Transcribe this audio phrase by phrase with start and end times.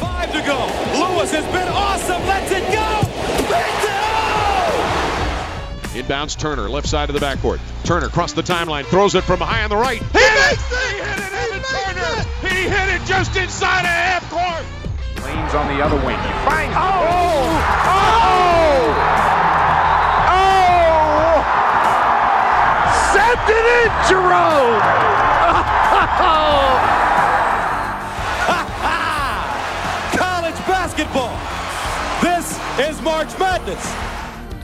[0.00, 0.66] Five to go.
[0.98, 2.26] Lewis has been awesome.
[2.26, 3.02] Let's it go.
[5.92, 7.60] Inbounds Turner, left side of the backcourt.
[7.84, 10.00] Turner across the timeline, throws it from high on the right.
[10.00, 10.58] He hit it!
[10.58, 12.24] He hit it, Evan Turner!
[12.40, 14.64] He hit it just inside of half court!
[15.24, 16.18] Lane's on the other wing.
[16.18, 16.74] He finds.
[16.76, 16.80] Oh!
[16.80, 17.52] Oh!
[17.86, 18.18] Oh!
[18.24, 19.41] oh!
[23.46, 24.80] Sent it Jerome!
[30.16, 31.36] College basketball.
[32.22, 33.84] This is March Madness.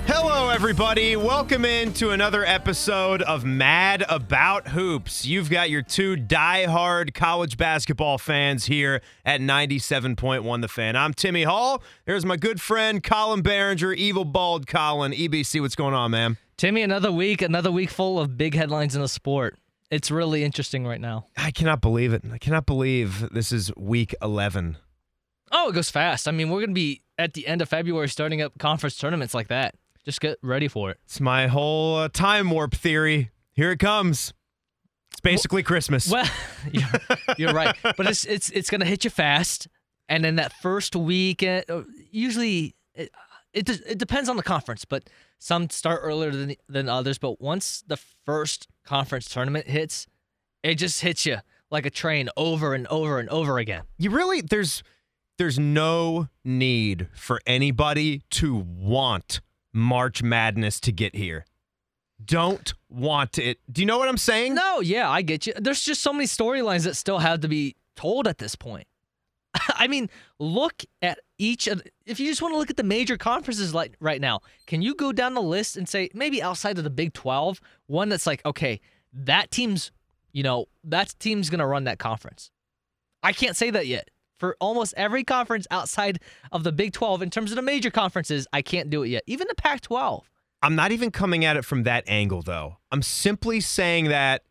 [0.06, 1.16] Hello, everybody.
[1.16, 5.26] Welcome into another episode of Mad About Hoops.
[5.26, 10.94] You've got your two die-hard college basketball fans here at 97.1 The Fan.
[10.96, 11.82] I'm Timmy Hall.
[12.04, 15.12] There's my good friend Colin Behringer, Evil Bald Colin.
[15.12, 16.38] EBC, what's going on, man?
[16.58, 19.56] Timmy, another week, another week full of big headlines in the sport.
[19.92, 21.28] It's really interesting right now.
[21.36, 22.24] I cannot believe it.
[22.32, 24.76] I cannot believe this is week 11.
[25.52, 26.26] Oh, it goes fast.
[26.26, 29.34] I mean, we're going to be at the end of February starting up conference tournaments
[29.34, 29.76] like that.
[30.04, 30.98] Just get ready for it.
[31.04, 33.30] It's my whole uh, time warp theory.
[33.52, 34.34] Here it comes.
[35.12, 36.10] It's basically Christmas.
[36.10, 36.28] Well,
[36.72, 36.88] you're,
[37.36, 39.68] you're right, but it's it's it's going to hit you fast,
[40.08, 41.62] and then that first week, uh,
[42.10, 42.74] usually
[43.52, 47.18] it, de- it depends on the conference, but some start earlier than than others.
[47.18, 50.06] But once the first conference tournament hits,
[50.62, 51.38] it just hits you
[51.70, 53.82] like a train over and over and over again.
[53.98, 54.82] you really there's
[55.36, 59.40] there's no need for anybody to want
[59.72, 61.44] March Madness to get here.
[62.24, 63.58] Don't want it.
[63.70, 64.54] Do you know what I'm saying?
[64.54, 65.52] No, yeah, I get you.
[65.56, 68.88] There's just so many storylines that still have to be told at this point.
[69.74, 71.82] I mean, look at each of.
[72.06, 74.94] If you just want to look at the major conferences like right now, can you
[74.94, 78.44] go down the list and say maybe outside of the Big 12, one that's like,
[78.44, 78.80] okay,
[79.12, 79.92] that team's,
[80.32, 82.50] you know, that team's gonna run that conference.
[83.22, 84.10] I can't say that yet.
[84.38, 86.20] For almost every conference outside
[86.52, 89.24] of the Big 12, in terms of the major conferences, I can't do it yet.
[89.26, 90.30] Even the Pac 12.
[90.62, 92.78] I'm not even coming at it from that angle though.
[92.90, 94.42] I'm simply saying that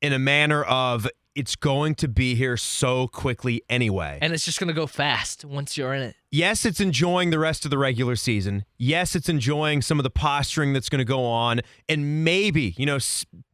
[0.00, 4.18] in a manner of it's going to be here so quickly anyway.
[4.20, 6.16] And it's just gonna go fast once you're in it.
[6.30, 8.64] yes, it's enjoying the rest of the regular season.
[8.78, 11.60] Yes, it's enjoying some of the posturing that's going to go on.
[11.88, 12.98] And maybe, you know,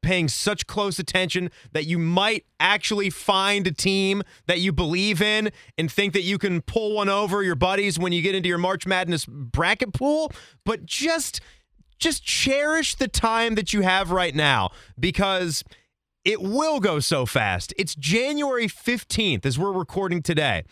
[0.00, 5.50] paying such close attention that you might actually find a team that you believe in
[5.76, 8.58] and think that you can pull one over your buddies when you get into your
[8.58, 10.32] March Madness bracket pool.
[10.64, 11.40] But just.
[11.98, 15.64] Just cherish the time that you have right now because
[16.28, 17.72] it will go so fast.
[17.78, 20.62] It's January 15th as we're recording today.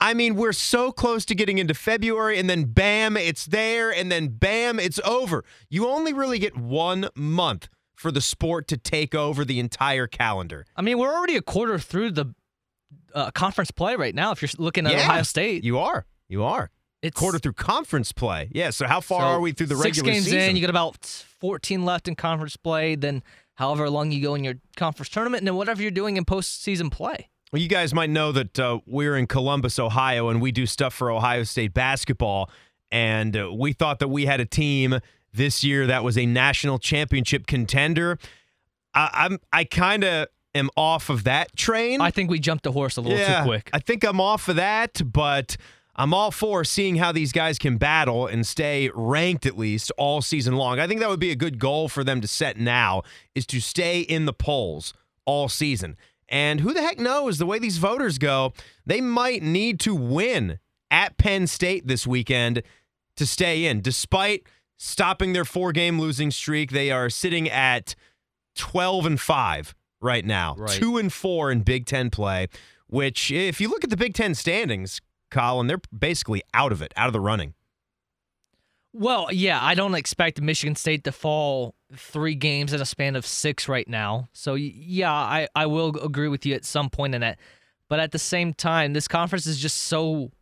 [0.00, 4.10] I mean, we're so close to getting into February, and then bam, it's there, and
[4.10, 5.44] then bam, it's over.
[5.70, 10.66] You only really get one month for the sport to take over the entire calendar.
[10.74, 12.34] I mean, we're already a quarter through the
[13.14, 14.32] uh, conference play right now.
[14.32, 16.04] If you're looking at Ohio State, You are.
[16.28, 16.68] You are.
[17.00, 18.48] it's Quarter through conference play.
[18.50, 20.24] Yeah, so how far so are we through the regular season?
[20.24, 20.56] six games in.
[20.56, 21.06] You got about
[21.38, 22.96] 14 left in conference play.
[22.96, 23.22] Then,
[23.56, 26.90] however long you go in your conference tournament, and then whatever you're doing in postseason
[26.90, 27.28] play.
[27.52, 30.94] Well, you guys might know that uh, we're in Columbus, Ohio, and we do stuff
[30.94, 32.50] for Ohio State basketball.
[32.90, 35.00] And uh, we thought that we had a team
[35.32, 38.18] this year that was a national championship contender.
[38.94, 42.00] I, I'm I kind of am off of that train.
[42.00, 43.70] I think we jumped the horse a little yeah, too quick.
[43.72, 45.56] I think I'm off of that, but
[45.98, 50.20] I'm all for seeing how these guys can battle and stay ranked at least all
[50.20, 50.78] season long.
[50.78, 53.02] I think that would be a good goal for them to set now
[53.34, 54.92] is to stay in the polls
[55.24, 55.96] all season.
[56.28, 58.52] And who the heck knows the way these voters go,
[58.84, 60.58] they might need to win
[60.90, 62.62] at Penn State this weekend
[63.16, 63.80] to stay in.
[63.80, 64.42] Despite
[64.76, 67.94] stopping their four-game losing streak, they are sitting at
[68.56, 70.56] 12 and 5 right now.
[70.58, 70.70] Right.
[70.70, 72.48] 2 and 4 in Big 10 play,
[72.86, 75.00] which if you look at the Big 10 standings,
[75.30, 77.54] Colin, they're basically out of it, out of the running.
[78.92, 83.26] Well, yeah, I don't expect Michigan State to fall three games in a span of
[83.26, 84.28] six right now.
[84.32, 87.38] So yeah, I, I will agree with you at some point in that.
[87.88, 90.32] But at the same time, this conference is just so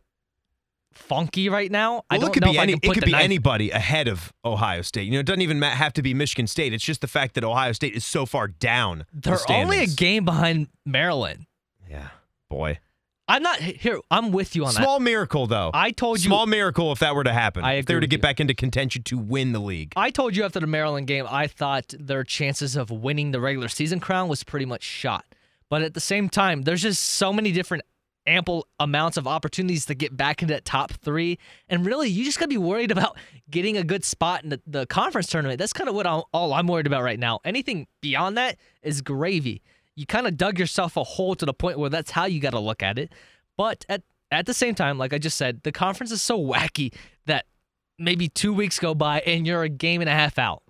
[0.93, 2.03] funky right now.
[2.09, 3.71] I don't it could know be if any, I can it could be knife- anybody
[3.71, 5.03] ahead of Ohio State.
[5.03, 6.73] You know, it doesn't even have to be Michigan State.
[6.73, 9.05] It's just the fact that Ohio State is so far down.
[9.13, 11.45] They're only a game behind Maryland.
[11.89, 12.09] Yeah,
[12.49, 12.79] boy.
[13.27, 13.99] I'm not here.
[14.11, 14.83] I'm with you on that.
[14.83, 15.71] Small miracle though.
[15.73, 16.29] I told you.
[16.29, 17.63] Small miracle if that were to happen.
[17.63, 18.21] I if they were to get you.
[18.21, 19.93] back into contention to win the league.
[19.95, 23.67] I told you after the Maryland game, I thought their chances of winning the regular
[23.67, 25.25] season crown was pretty much shot.
[25.69, 27.83] But at the same time, there's just so many different
[28.27, 31.37] ample amounts of opportunities to get back into that top three.
[31.69, 33.17] And really, you just got to be worried about
[33.49, 35.59] getting a good spot in the, the conference tournament.
[35.59, 37.39] That's kind of what I'm, all I'm worried about right now.
[37.43, 39.61] Anything beyond that is gravy.
[39.95, 42.51] You kind of dug yourself a hole to the point where that's how you got
[42.51, 43.11] to look at it.
[43.57, 46.93] But at at the same time, like I just said, the conference is so wacky
[47.25, 47.45] that
[47.97, 50.63] maybe two weeks go by and you're a game and a half out.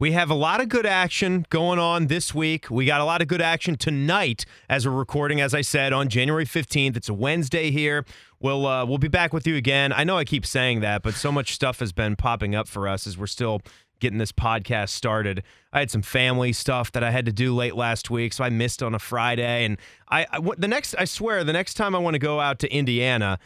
[0.00, 2.70] We have a lot of good action going on this week.
[2.70, 6.08] We got a lot of good action tonight as we're recording, as I said, on
[6.08, 6.96] January 15th.
[6.96, 8.06] It's a Wednesday here.
[8.40, 9.92] We'll uh, we'll be back with you again.
[9.92, 12.88] I know I keep saying that, but so much stuff has been popping up for
[12.88, 13.60] us as we're still
[14.00, 15.42] getting this podcast started.
[15.72, 18.50] I had some family stuff that I had to do late last week, so I
[18.50, 19.64] missed on a Friday.
[19.64, 22.58] And I, I the next, I swear, the next time I want to go out
[22.60, 23.38] to Indiana,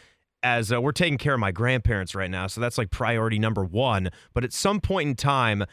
[0.42, 3.64] as uh, we're taking care of my grandparents right now, so that's like priority number
[3.64, 4.10] one.
[4.34, 5.64] But at some point in time,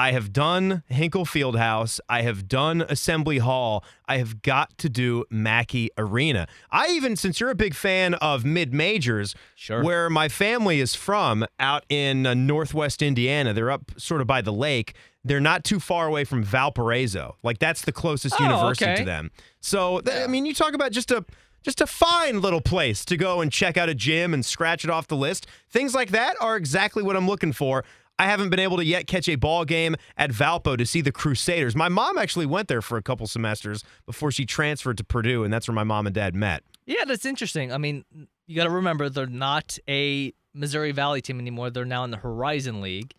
[0.00, 1.98] I have done Hinkle Fieldhouse.
[2.08, 3.84] I have done Assembly Hall.
[4.06, 6.46] I have got to do Mackey Arena.
[6.70, 9.82] I even, since you're a big fan of mid majors, Sure.
[9.82, 14.40] where my family is from, out in uh, Northwest Indiana, they're up sort of by
[14.40, 14.94] the lake.
[15.24, 17.36] They're not too far away from Valparaiso.
[17.42, 18.96] Like that's the closest Oh, university okay.
[19.00, 19.32] to them.
[19.60, 21.24] So th- I mean, you talk about just a
[21.64, 24.90] just a fine little place to go and check out a gym and scratch it
[24.90, 25.48] off the list.
[25.68, 27.84] Things like that are exactly what I'm looking for.
[28.18, 31.12] I haven't been able to yet catch a ball game at Valpo to see the
[31.12, 31.76] Crusaders.
[31.76, 35.52] My mom actually went there for a couple semesters before she transferred to Purdue, and
[35.52, 36.62] that's where my mom and dad met.
[36.86, 37.72] Yeah, that's interesting.
[37.72, 38.04] I mean,
[38.46, 41.70] you got to remember they're not a Missouri Valley team anymore.
[41.70, 43.14] They're now in the Horizon League.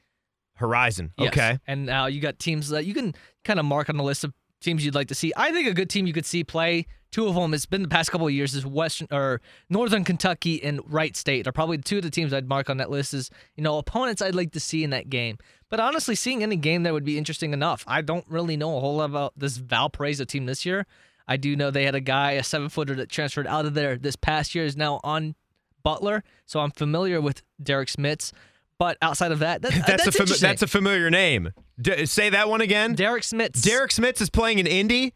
[0.55, 1.13] Horizon.
[1.17, 1.29] Yes.
[1.29, 1.59] Okay.
[1.67, 4.33] And now you got teams that you can kind of mark on the list of
[4.59, 5.31] teams you'd like to see.
[5.35, 6.85] I think a good team you could see play.
[7.11, 7.53] Two of them.
[7.53, 8.53] It's been the past couple of years.
[8.53, 12.47] Is Western or Northern Kentucky and Wright State are probably two of the teams I'd
[12.47, 13.13] mark on that list.
[13.13, 15.37] Is you know, opponents I'd like to see in that game.
[15.69, 17.83] But honestly, seeing any game that would be interesting enough.
[17.87, 20.85] I don't really know a whole lot about this Valparaiso team this year.
[21.27, 23.97] I do know they had a guy, a seven footer that transferred out of there
[23.97, 25.35] this past year, is now on
[25.83, 26.23] Butler.
[26.45, 28.31] So I'm familiar with Derek Smits.
[28.79, 31.51] But outside of that, that That's, that's, a that's a familiar name.
[31.79, 32.95] D- say that one again.
[32.95, 33.61] Derek Smits.
[33.61, 35.13] Derek Smits is playing in Indy.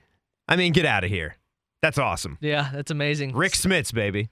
[0.49, 1.37] I mean, get out of here.
[1.81, 2.37] That's awesome.
[2.41, 3.33] Yeah, that's amazing.
[3.33, 4.29] Rick Smits, baby.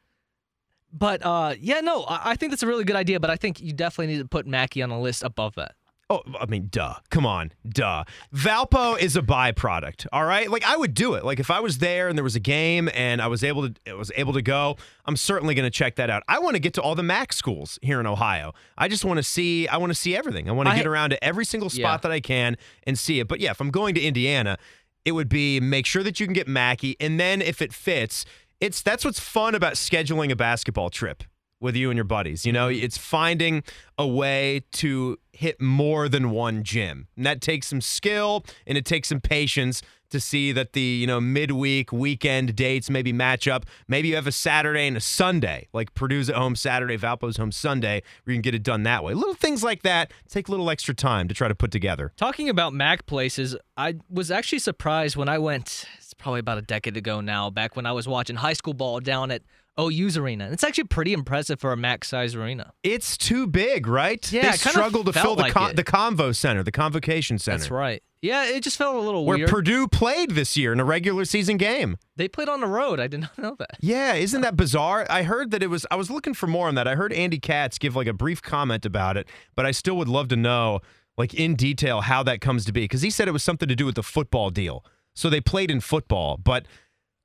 [0.94, 3.22] But uh, yeah, no, I, I think that's a really good idea.
[3.22, 5.76] But I think you definitely need to put Mackey on a list above that.
[6.12, 6.96] Oh, I mean, duh.
[7.10, 8.04] Come on, duh.
[8.36, 10.08] Valpo is a byproduct.
[10.12, 11.24] All right, like I would do it.
[11.24, 13.76] Like if I was there and there was a game and I was able to,
[13.88, 14.76] I was able to go.
[15.06, 16.24] I'm certainly going to check that out.
[16.28, 18.54] I want to get to all the MAC schools here in Ohio.
[18.78, 19.70] I just want to see.
[19.70, 20.50] I want to see everything.
[20.50, 21.98] I want to get around to every single spot Yeah.
[21.98, 23.30] that I can and see it.
[23.30, 24.58] But yeah, if I'm going to Indiana,
[25.06, 28.26] it would be make sure that you can get Mackey, and then if it fits,
[28.60, 31.24] it's that's what's fun about scheduling a basketball trip
[31.62, 32.46] with you and your buddies.
[32.46, 32.84] You know, mm-hmm.
[32.84, 33.64] it's finding
[33.98, 37.08] a way to hit more than one gym.
[37.16, 41.08] And that takes some skill and it takes some patience to see that the, you
[41.08, 43.66] know, midweek, weekend dates maybe match up.
[43.88, 47.52] Maybe you have a Saturday and a Sunday, like Purdue's at home Saturday, Valpo's home
[47.52, 49.14] Sunday, where you can get it done that way.
[49.14, 52.12] Little things like that take a little extra time to try to put together.
[52.18, 55.86] Talking about Mac places, I was actually surprised when I went.
[55.98, 57.50] It's probably about a decade ago now.
[57.50, 59.44] Back when I was watching high school ball down at
[59.78, 62.74] Oh, OU's arena, it's actually pretty impressive for a max size arena.
[62.84, 64.32] It's too big, right?
[64.32, 67.58] Yeah, they struggle to fill the like con- the convo center, the convocation center.
[67.58, 68.04] That's right.
[68.22, 69.28] Yeah, it just felt a little weird.
[69.28, 69.50] Where weird.
[69.50, 71.98] Purdue played this year in a regular season game.
[72.18, 73.00] they played on the road.
[73.00, 73.78] I did not know that.
[73.80, 75.08] Yeah, isn't that bizarre?
[75.10, 75.88] I heard that it was.
[75.90, 76.88] I was looking for more on that.
[76.88, 80.10] I heard Andy Katz give like a brief comment about it, but I still would
[80.10, 80.82] love to know,
[81.18, 83.76] like in detail, how that comes to be because he said it was something to
[83.76, 84.86] do with the football deal.
[85.16, 86.66] So they played in football, but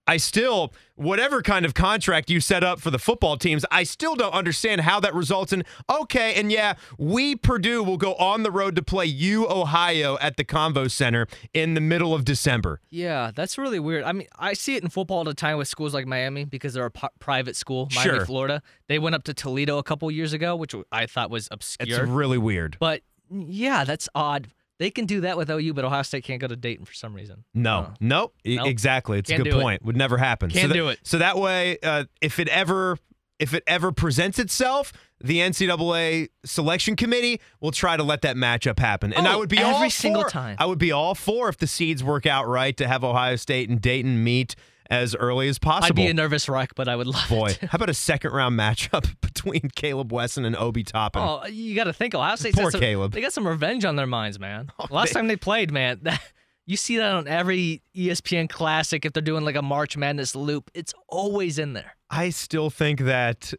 [0.08, 4.14] I still, whatever kind of contract you set up for the football teams, I still
[4.14, 8.50] don't understand how that results in, okay, and yeah, we, Purdue, will go on the
[8.52, 12.80] road to play you, Ohio, at the Convo Center in the middle of December.
[12.88, 14.04] Yeah, that's really weird.
[14.04, 16.74] I mean, I see it in football all the time with schools like Miami because
[16.74, 18.26] they're a p- private school, Miami, Sure.
[18.26, 18.62] Florida.
[18.88, 22.00] They went up to Toledo a couple years ago, which I thought was obscure.
[22.04, 22.76] It's really weird.
[22.78, 24.48] but yeah, that's odd.
[24.78, 27.14] They can do that with OU, but Ohio State can't go to Dayton for some
[27.14, 27.44] reason.
[27.54, 27.94] No, Oh.
[28.00, 28.34] nope.
[28.44, 28.66] Nope.
[28.66, 29.18] Exactly.
[29.18, 29.62] It's Can't a good do it.
[29.62, 29.84] point.
[29.84, 30.50] Would never happen.
[30.50, 30.98] so Can't that- do it.
[31.02, 32.98] So that way, uh, if it ever,
[33.38, 38.78] if it ever presents itself, the NCAA selection committee will try to let that matchup
[38.78, 39.12] happen.
[39.14, 40.56] And I Oh, would be every all single for- time.
[40.58, 43.70] I would be all for if the seeds work out right to have Ohio State
[43.70, 44.56] and Dayton meet
[44.90, 45.86] as early as possible.
[45.86, 47.58] I'd be a nervous wreck, but I would love Boy, it.
[47.70, 51.22] how about a second round matchup between Caleb Wesson and Obi Toppin?
[51.22, 52.54] Oh, you got to think Ohio State.
[52.54, 53.12] Poor Caleb.
[53.12, 54.70] They got some revenge on their minds, man.
[54.90, 56.20] Last they- time they played, man, that,
[56.66, 59.04] you see that on every ESPN Classic.
[59.04, 61.96] If they're doing like a March Madness loop, it's always in there.
[62.10, 63.52] I still think that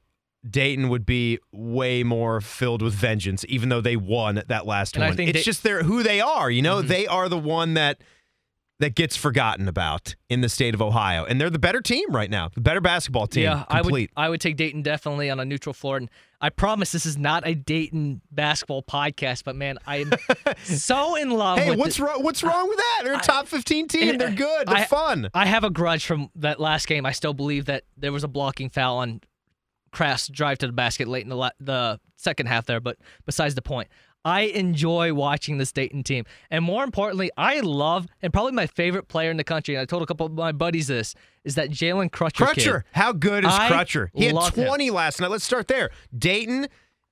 [0.50, 5.04] Dayton would be way more filled with vengeance, even though they won that last And
[5.04, 5.18] I one.
[5.18, 6.50] think it's just their who they are.
[6.50, 6.88] You know, Mhm.
[6.88, 8.00] they are the one that
[8.80, 12.30] that gets forgotten about in the state of Ohio, and they're the better team right
[12.30, 13.44] now, the better basketball team.
[13.44, 14.10] Yeah, I would.
[14.16, 15.98] I would take Dayton definitely on a neutral floor.
[15.98, 20.12] And I promise this is not a Dayton basketball podcast, but man, I am
[20.64, 22.22] so in love Hey, what's wrong?
[22.24, 23.02] What's wrong with that?
[23.04, 24.18] They're a top fifteen team.
[24.20, 24.68] They're good.
[24.68, 25.30] They're I- fun.
[25.34, 27.06] I have a grudge from that last game.
[27.06, 29.22] I still believe that there was a blocking foul on
[29.92, 33.56] Craft's drive to the basket late in the la- the second half there, but besides
[33.56, 33.88] the point.
[34.26, 36.26] I enjoy watching this Dayton team.
[36.52, 39.86] And more importantly, I love and probably my favorite player in the country, and I
[39.86, 42.46] told a couple of my buddies this, is that Jalen Crutcher.
[42.48, 42.92] Crutcher, kid.
[42.92, 44.10] how good is I Crutcher?
[44.14, 44.68] He had love him.
[44.68, 45.32] 20 last night.
[45.32, 45.90] Let's start there.
[46.18, 46.68] Dayton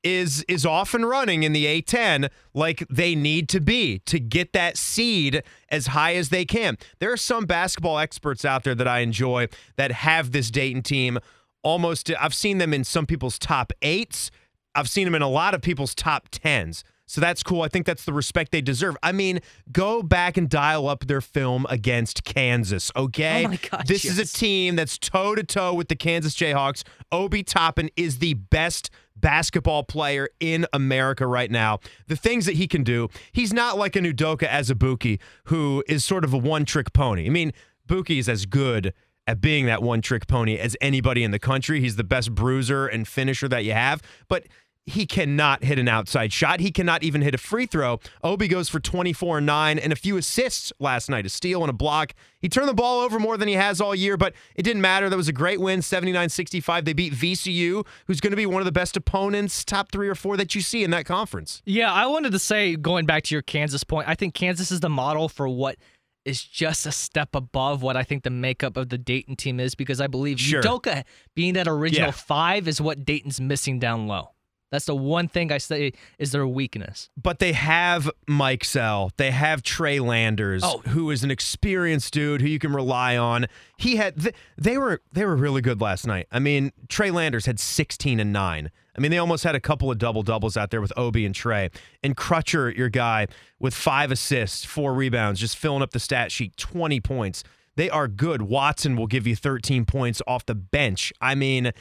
[0.05, 4.53] is is off and running in the A10 like they need to be to get
[4.53, 6.77] that seed as high as they can.
[6.99, 9.47] There are some basketball experts out there that I enjoy
[9.77, 11.17] that have this Dayton team
[11.63, 14.29] almost I've seen them in some people's top 8s.
[14.75, 16.83] I've seen them in a lot of people's top 10s.
[17.07, 17.61] So that's cool.
[17.61, 18.97] I think that's the respect they deserve.
[19.03, 19.39] I mean,
[19.71, 23.45] go back and dial up their film against Kansas, okay?
[23.45, 26.83] Oh my gosh, This is a team that's toe to toe with the Kansas Jayhawks.
[27.11, 31.79] Obi Toppin is the best basketball player in America right now.
[32.07, 36.23] The things that he can do, he's not like an Udoka Azubuike who is sort
[36.23, 37.25] of a one trick pony.
[37.25, 37.53] I mean,
[37.87, 38.93] Buki is as good
[39.27, 41.79] at being that one trick pony as anybody in the country.
[41.81, 44.45] He's the best bruiser and finisher that you have, but
[44.87, 46.59] he cannot hit an outside shot.
[46.59, 47.99] He cannot even hit a free throw.
[48.23, 51.69] Obi goes for 24 and 9 and a few assists last night, a steal and
[51.71, 52.13] a block.
[52.39, 55.09] He turned the ball over more than he has all year, but it didn't matter.
[55.09, 56.85] That was a great win, 79 65.
[56.85, 60.13] They beat VCU, who's going to be one of the best opponents, top three or
[60.15, 61.63] four that you see in that conference.
[61.65, 64.81] Yeah, I wanted to say, going back to your Kansas point, I think Kansas is
[64.81, 65.77] the model for what
[66.25, 69.73] is just a step above what I think the makeup of the Dayton team is
[69.75, 70.61] because I believe Sure.
[70.61, 71.03] Udoka
[71.35, 72.11] being that original Yeah.
[72.11, 74.31] five is what Dayton's missing down low.
[74.75, 77.09] That's the one thing I say is their weakness.
[77.15, 79.11] But they have Mikesell.
[79.15, 80.79] They have Trey Landers, Oh.
[80.89, 83.45] who is an experienced dude who you can rely on.
[83.77, 86.27] He had th- they were they were really good last night.
[86.31, 88.69] I mean, Trey Landers had 16 and 9.
[88.97, 91.33] I mean, they almost had a couple of double doubles out there with Obi and
[91.33, 91.69] Trey.
[92.03, 93.27] And Crutcher, your guy,
[93.59, 97.43] with five assists, four rebounds, just filling up the stat sheet, 20 points.
[97.77, 98.41] They are good.
[98.43, 101.11] Watson will give you 13 points off the bench.
[101.19, 101.71] I mean,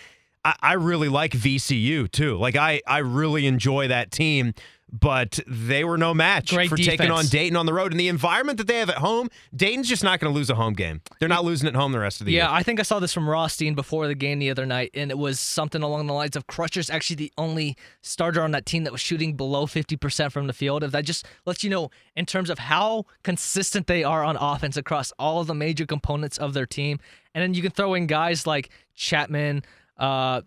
[0.44, 2.36] I, I really like VCU too.
[2.36, 4.54] Like I, I really enjoy that team,
[4.92, 7.26] but they were no match Great for taking on.
[7.26, 7.90] Dayton on the road.
[7.92, 10.54] And the environment that they have at home, Dayton's just not going to lose a
[10.54, 11.00] home game.
[11.18, 12.44] They're not losing at home the rest of the Yeah, year.
[12.44, 15.10] Yeah, I think I saw this from Rothstein before the game the other night, and
[15.10, 18.84] it was something along the lines of Crutcher's actually the only starter on that team
[18.84, 20.84] that was shooting below 50% from the field.
[20.84, 24.76] If that just lets you know in terms of how consistent they are on offense
[24.76, 27.00] across all of the major components of their team.
[27.34, 29.64] And then you can throw in guys like Chatman,
[29.98, 30.42] uh,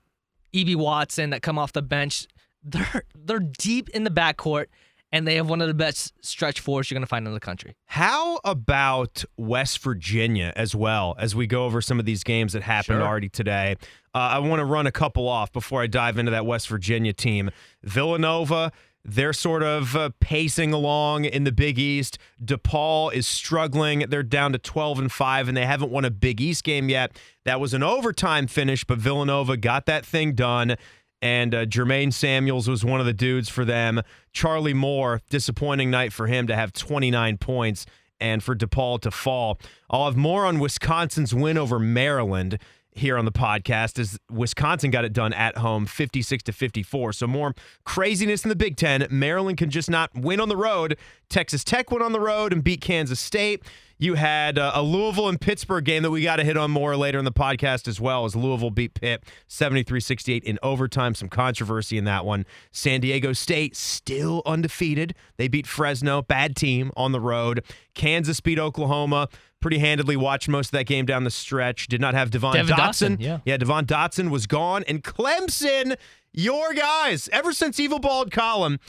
[0.54, 2.28] Ibi Watson that come off the bench.
[2.64, 4.66] They're they're deep in the backcourt,
[5.12, 7.40] and they have one of the best stretch fours you're going to find in the
[7.40, 7.76] country.
[7.86, 12.64] How about West Virginia as well as we go over some of these games that
[12.64, 13.08] happened Sure.
[13.08, 13.78] already today?
[14.14, 17.14] Uh, I want to run a couple off before I dive into that West Virginia
[17.14, 17.52] team.
[17.84, 18.72] Villanova,
[19.08, 22.18] they're sort of uh, pacing along in the Big East.
[22.44, 24.00] DePaul is struggling.
[24.10, 27.18] They're down to 12 and 5, and they haven't won a Big East game yet.
[27.46, 30.76] That was an overtime finish, but Villanova got that thing done.
[31.22, 34.02] And uh, Jermaine Samuels was one of the dudes for them.
[34.34, 37.86] Charlie Moore, disappointing night for him to have 29 points
[38.20, 39.58] and for DePaul to fall.
[39.90, 42.60] I'll have more on Wisconsin's win over Maryland
[42.98, 47.14] here on the podcast as Wisconsin got it done at home 56 to 54.
[47.14, 49.08] So more craziness in the Big 10.
[49.10, 50.98] Maryland can just not win on the road.
[51.30, 53.64] Texas Tech went on the road and beat Kansas State.
[54.00, 56.96] You had uh, a Louisville and Pittsburgh game that we got to hit on more
[56.96, 61.16] later in the podcast as well as Louisville beat Pitt 73-68 in overtime.
[61.16, 62.46] Some controversy in that one.
[62.72, 65.16] San Diego State still undefeated.
[65.38, 67.64] They beat Fresno, bad team on the road.
[67.96, 70.16] Kansas beat Oklahoma pretty handedly.
[70.16, 71.88] Watched most of that game down the stretch.
[71.88, 73.18] Did not have Devon Devin Dotson.
[73.18, 73.40] Dotson, yeah.
[73.46, 74.84] Yeah, Devon Dotson was gone.
[74.88, 75.96] And Clemson,
[76.34, 78.80] your guys, ever since Evil Bald Colin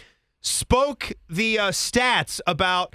[0.42, 2.94] spoke the uh, stats about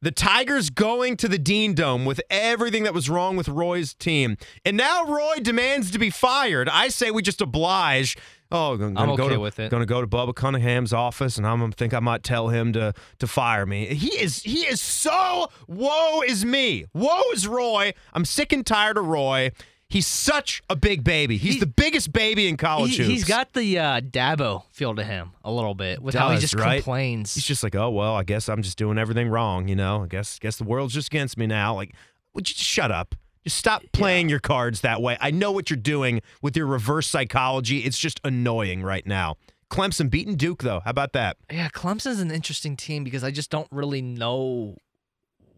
[0.00, 4.36] the Tigers going to the Dean Dome with everything that was wrong with Roy's team.
[4.64, 6.68] And now Roy demands to be fired.
[6.68, 8.16] I say we just oblige.
[8.50, 9.70] Oh, I'm gonna I'm go okay to, with it.
[9.70, 12.94] Gonna go to Bubba Cunningham's office, and I'm gonna think I might tell him to
[13.18, 13.86] to fire me.
[13.94, 17.92] He is he is so woe is me, woe is Roy.
[18.14, 19.50] I'm sick and tired of Roy.
[19.90, 21.38] He's such a big baby.
[21.38, 23.20] He's He- the biggest baby in college He, hoops.
[23.20, 26.54] has got the uh, Dabo feel to him a little bit with how he just
[26.54, 26.76] right?
[26.76, 27.34] complains.
[27.34, 29.66] He's just like, oh well, I guess I'm just doing everything wrong.
[29.66, 31.74] You know, I guess guess the world's just against me now.
[31.74, 31.94] Like,
[32.34, 33.14] would you just shut up?
[33.44, 35.16] Just stop playing your cards that way.
[35.22, 37.78] I know what you're doing with your reverse psychology.
[37.78, 39.36] It's just annoying right now.
[39.70, 40.80] Clemson beating Duke though.
[40.80, 41.38] How about that?
[41.50, 44.76] Yeah, Clemson's an interesting team because I just don't really know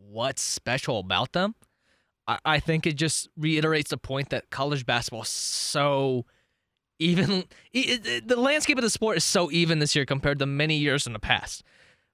[0.08, 1.56] what's special about them.
[2.30, 6.26] I, I think it just reiterates the point that college basketball is so
[6.99, 7.44] even.
[7.72, 10.76] It, it, the landscape of the sport is so even this year compared to many
[10.76, 11.62] years in the past.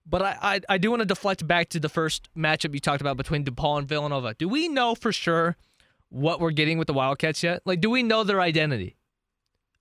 [0.04, 3.00] But I, I, I do want to deflect back to the first matchup you talked
[3.00, 4.35] about between DePaul and Villanova.
[4.35, 5.56] Do we know for sure
[6.11, 7.62] what we're getting with the Wildcats yet?
[7.64, 8.96] Like, do we know their identity?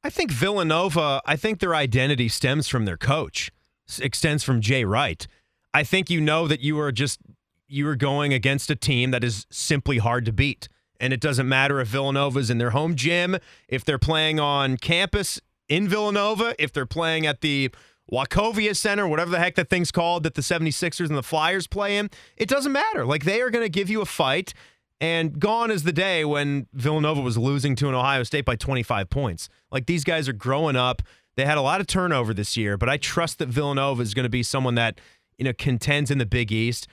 [0.01, 3.51] I think Villanova, I think their identity stems from their coach,
[3.99, 5.27] extends from Jay Wright.
[5.73, 7.19] I think you know that you are just
[7.67, 10.67] you are going against a team that is simply hard to beat.
[10.99, 15.41] And it doesn't matter if Villanova's in their home gym, if they're playing on campus
[15.67, 17.71] in Villanova, if they're playing at the
[18.11, 21.97] Wachovia Center, whatever the heck that thing's called that the 76ers and the Flyers play
[21.97, 23.05] in, it doesn't matter.
[23.05, 24.53] Like they are going to give you a fight.
[25.01, 29.09] And gone is the day when Villanova was losing to an Ohio State by 25
[29.09, 29.49] points.
[29.69, 31.01] Like these guys are growing up.
[31.35, 34.23] They had a lot of turnover this year, but I trust that Villanova is going
[34.23, 35.01] to be someone that,
[35.37, 36.87] you know, contends in the Big East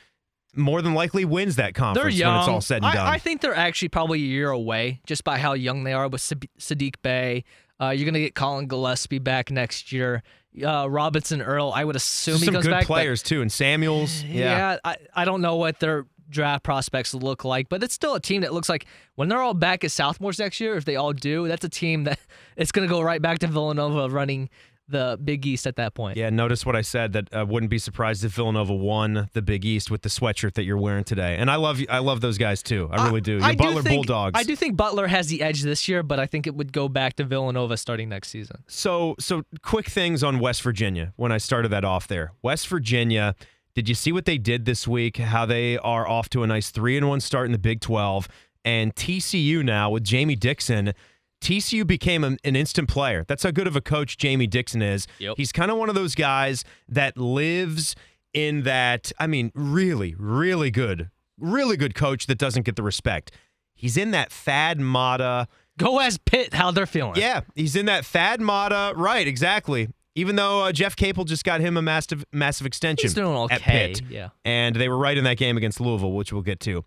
[0.55, 2.33] more than likely wins that conference They're young.
[2.35, 3.07] when it's all said and done.
[3.07, 6.21] I, think they're actually probably a year away just by how young they are with
[6.21, 7.45] Saddiq Bey.
[7.81, 10.23] Uh, you're going to get Collin Gillespie back next year.
[10.63, 12.87] Uh, Robinson Earl, I would assume Some he comes good back.
[12.87, 14.23] players too, and Samuels.
[14.25, 18.15] Yeah, Yeah, I, I don't know what their draft prospects look like, but it's still
[18.15, 20.97] a team that looks like when they're all back at Southmore's next year, if they
[20.97, 22.19] all do, that's a team that
[22.57, 24.51] it's going to go right back to Villanova running
[24.89, 26.17] the Big East at that point.
[26.17, 29.65] Yeah, notice what I said that I wouldn't be surprised if Villanova won the Big
[29.65, 31.37] East with the sweatshirt that you're wearing today.
[31.39, 32.89] And I love I love those guys too.
[32.93, 33.39] I uh, really do.
[33.39, 34.39] The I Butler think, Bulldogs.
[34.39, 36.89] I do think Butler has the edge this year, but I think it would go
[36.89, 38.63] back to Villanova starting next season.
[38.67, 42.33] So so quick things on West Virginia when I started that off there.
[42.43, 43.35] West Virginia,
[43.75, 45.17] did you see what they did this week?
[45.17, 48.29] How they are off to a nice 3 and 1 start in the Big 12
[48.65, 50.93] and TCU now with Jamie Dixon
[51.43, 53.25] TCU became an instant player.
[53.29, 55.07] That's how good of a coach Jamie Dixon is.
[55.19, 55.35] Yep.
[55.37, 57.95] He's kind of one of those guys that lives
[58.33, 63.33] in that, I mean, really, really good, really good coach that doesn't get the respect.
[63.75, 65.49] He's in that Thad Matta.
[65.79, 67.15] Go as Pitt, how they're feeling.
[67.17, 68.93] Yeah, he's in that Thad Matta.
[68.97, 69.89] Right, exactly.
[70.15, 73.55] Even though uh, Jeff Capel just got him a massive, massive extension He's doing okay.
[73.55, 74.29] at Pitt, Yeah.
[74.45, 76.85] and they were right in that game against Louisville, which we'll get to.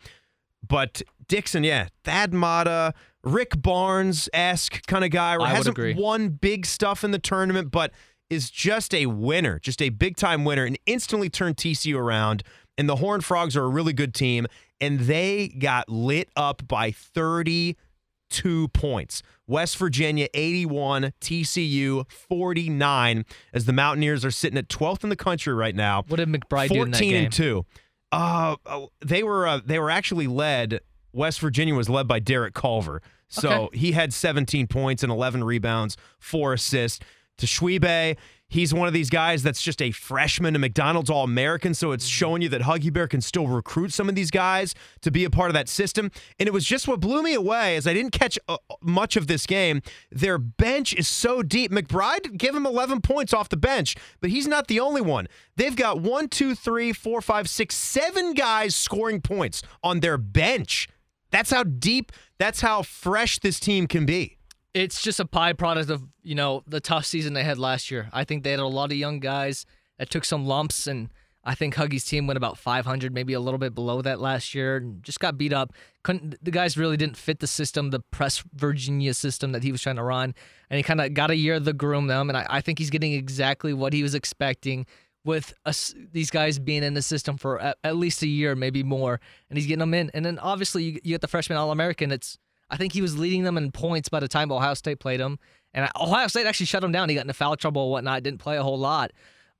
[0.67, 2.93] But Dixon, yeah, Thad Matta,
[3.25, 5.37] Rick Barnes esque kind of guy.
[5.47, 7.91] Hasn't won big stuff in the tournament, but
[8.29, 12.43] is just a winner, just a big time winner, and instantly turned TCU around.
[12.77, 14.47] And the Horned Frogs are a really good team,
[14.79, 19.23] and they got lit up by 32 points.
[19.47, 25.53] West Virginia 81, TCU 49, as the Mountaineers are sitting at 12th in the country
[25.53, 26.03] right now.
[26.07, 27.23] What did McBride do in that 14 game?
[27.25, 27.65] and 2.
[28.11, 30.79] Uh, uh, they were uh, they were actually led
[31.15, 33.01] West Virginia was led by Derek Culver.
[33.35, 36.99] So he had 17 points and 11 rebounds, four assists.
[37.37, 38.15] Tshiebwe,
[38.47, 41.73] he's one of these guys that's just a freshman, a McDonald's All American.
[41.73, 45.11] So it's showing you that Huggy Bear can still recruit some of these guys to
[45.11, 46.11] be a part of that system.
[46.39, 49.27] And it was just what blew me away as I didn't catch uh, much of
[49.27, 49.81] this game.
[50.11, 51.71] Their bench is so deep.
[51.71, 55.27] McBride gave him 11 points off the bench, but he's not the only one.
[55.57, 60.87] They've got one, two, three, four, five, six, seven guys scoring points on their bench.
[61.35, 64.37] That's how deep, that's how fresh this team can be.
[64.73, 68.07] It's just a byproduct of, you know, the tough season they had last year.
[68.13, 69.65] I think they had a lot of young guys
[69.99, 71.09] that took some lumps and
[71.43, 74.77] I think Huggy's team went about 500, maybe a little bit below that last year,
[74.77, 75.73] and just got beat up.
[76.03, 79.81] Couldn't the guys really didn't fit the system, the press Virginia system that he was
[79.81, 80.33] trying to run,
[80.69, 82.29] and he kind of got a year to groom them.
[82.29, 84.87] And I, I think he's getting exactly what he was expecting
[85.25, 88.83] with us, these guys being in the system for at, at least a year, maybe
[88.83, 90.11] more, and he's getting them in.
[90.13, 92.11] And then obviously you, you get the freshman All American.
[92.11, 92.37] It's
[92.69, 95.39] I think he was leading them in points by the time Ohio State played him,
[95.73, 97.09] and Ohio State actually shut him down.
[97.09, 99.11] He got into foul trouble and whatnot, didn't play a whole lot.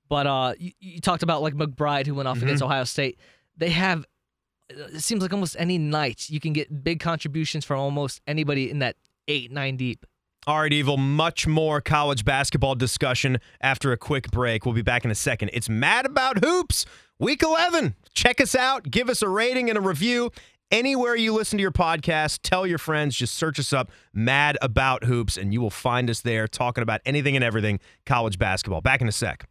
[0.08, 3.18] But uh, you, you talked about like McBride who went off against Ohio State.
[3.56, 4.06] They have
[4.68, 8.80] it seems like almost any night you can get big contributions from almost anybody in
[8.80, 8.96] that
[9.28, 10.06] eight nine deep.
[10.48, 14.64] All right, Evil, much more college basketball discussion after a quick break.
[14.64, 15.50] We'll be back in a second.
[15.52, 16.86] It's Mad About Hoops,
[17.18, 17.96] week 11.
[18.14, 20.30] Check us out, give us a rating and a review.
[20.70, 25.02] Anywhere you listen to your podcast, tell your friends, just search us up, Mad About
[25.02, 28.80] Hoops, and you will find us there talking about anything and everything college basketball.
[28.80, 29.48] Back in a sec.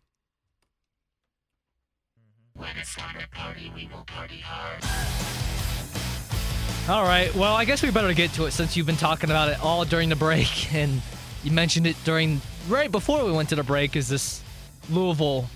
[6.88, 7.34] All right.
[7.34, 9.86] Well, I guess we better get to it since you've been talking about it all
[9.86, 11.02] during the break, and
[11.44, 13.96] you mentioned it during right before we went to the break.
[13.96, 14.44] Is this
[14.92, 15.50] Louisville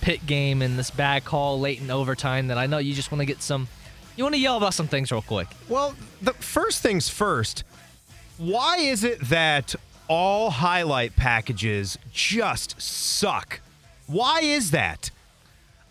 [0.00, 3.20] pit game and this bad call late in overtime that I know you just want
[3.20, 3.66] to get some.
[4.14, 5.48] You want to yell about some things real quick.
[5.68, 7.64] Well, the first things first,
[8.38, 9.74] why is it that
[10.06, 13.58] all highlight packages just suck?
[14.06, 15.10] Why is that?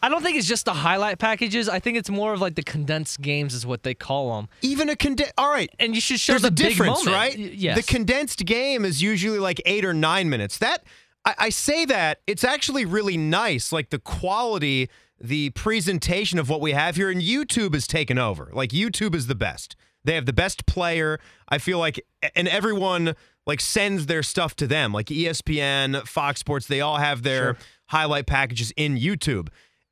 [0.05, 1.67] I don't think it's just the highlight packages.
[1.67, 4.47] I think it's more of like the condensed games is what they call them.
[4.61, 5.67] Even a conde- all right.
[5.79, 7.35] And you should show There's the a difference, right?
[7.35, 7.75] Y- yes.
[7.75, 10.59] The condensed game is usually like eight or nine minutes.
[10.59, 10.83] That
[11.25, 13.71] I, I say that it's actually really nice.
[13.71, 18.51] Like the quality, the presentation of what we have here, and YouTube has taken over.
[18.53, 19.75] Like YouTube is the best.
[20.03, 21.19] They have the best player.
[21.49, 21.99] I feel like,
[22.35, 23.15] and everyone
[23.47, 24.93] like sends their stuff to them.
[24.93, 29.47] Like ESPN, Fox Sports, they all have their highlight packages in YouTube.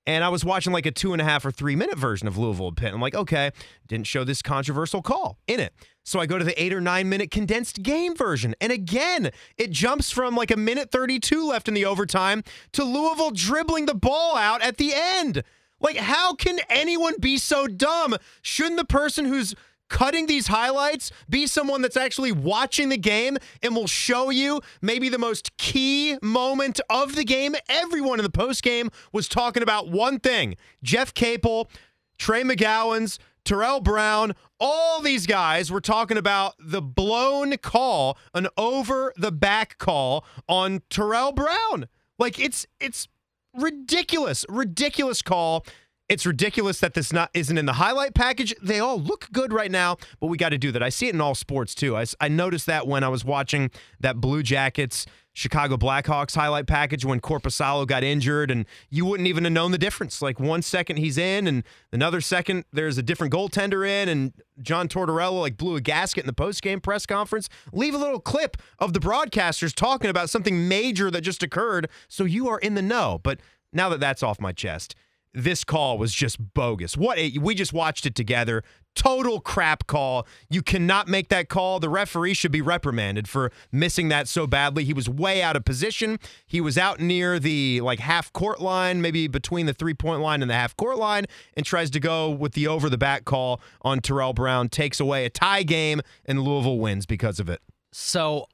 [0.05, 2.37] And I was watching like a two and a half or three minute version of
[2.37, 2.93] Louisville Pitt.
[2.93, 3.51] I'm like, okay,
[3.87, 5.73] didn't show this controversial call in it.
[6.03, 8.55] So I go to the eight or nine minute condensed game version.
[8.59, 13.31] And again, it jumps from like a minute 32 left in the overtime to Louisville
[13.31, 15.43] dribbling the ball out at the end.
[15.79, 18.15] Like, how can anyone be so dumb?
[18.41, 19.53] Shouldn't the person who's
[19.93, 25.07] cutting these highlights be someone that's actually watching the game and will show you maybe
[25.07, 27.55] the most key moment of the game.
[27.69, 31.69] Everyone in the post game was talking about one thing Jeff Capel,
[32.17, 39.13] Trey McGowens, Terrell Brown, all these guys were talking about the blown call, an over
[39.15, 41.87] the back call on Terrell Brown.
[42.17, 43.07] Like it's it's
[43.53, 45.67] ridiculous, ridiculous call.
[46.09, 48.53] It's ridiculous that this not isn't in the highlight package.
[48.61, 50.83] They all look good right now, but we got to do that.
[50.83, 51.95] I see it in all sports too.
[51.95, 57.03] I, I noticed that when I was watching that Blue Jackets Chicago Blackhawks highlight package
[57.03, 60.21] when Korpisalo got injured, and you wouldn't even have known the difference.
[60.21, 64.87] Like one second he's in, and another second there's a different goaltender in, and John
[64.87, 67.49] Tortorella like blew a gasket in the post game press conference.
[67.71, 72.25] Leave a little clip of the broadcasters talking about something major that just occurred, so
[72.25, 73.19] you are in the know.
[73.23, 73.39] But
[73.71, 74.95] now that that's off my chest,
[75.33, 76.95] this call was just bogus.
[76.95, 78.63] What a, we just watched it together.
[78.95, 80.27] Total crap call.
[80.49, 81.79] You cannot make that call.
[81.79, 84.83] The referee should be reprimanded for missing that so badly.
[84.83, 86.19] He was way out of position.
[86.45, 90.43] He was out near the like half court line, maybe between the three point line
[90.43, 91.25] and the half court line,
[91.57, 94.69] and tries to go with the over the back call on Terrell Brown.
[94.69, 97.61] Takes away a tie game, and Louisville wins because of it.
[97.91, 98.47] So,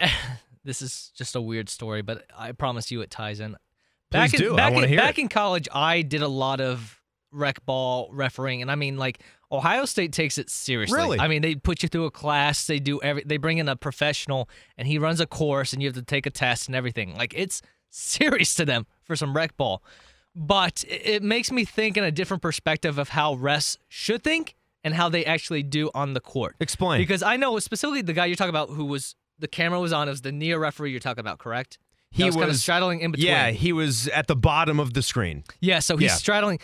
[0.64, 3.56] this is just a weird story, but I promise you it ties in.
[4.16, 4.54] Please in, do.
[4.54, 5.22] I Back wanna in, hear Back it.
[5.22, 7.00] in college, I did a lot of
[7.32, 9.20] rec ball refereeing, and I mean, like
[9.52, 10.98] Ohio State takes it seriously.
[10.98, 11.20] Really?
[11.20, 12.66] I mean, they put you through a class.
[12.66, 13.22] They do every.
[13.24, 16.26] They bring in a professional, and he runs a course, and you have to take
[16.26, 17.14] a test and everything.
[17.16, 19.82] Like it's serious to them for some rec ball.
[20.34, 24.54] But it it makes me think in a different perspective of how refs should think
[24.84, 26.56] and how they actually do on the court.
[26.60, 27.00] Explain.
[27.00, 30.08] Because I know specifically the guy you're talking about who was the camera was on.
[30.08, 31.78] It was the near referee you're talking about, correct?
[32.16, 33.28] He That was, kind of straddling in between.
[33.28, 35.44] Yeah, he was at the bottom of the screen.
[35.60, 36.14] Yeah, so he's Yeah.
[36.16, 36.60] straddling.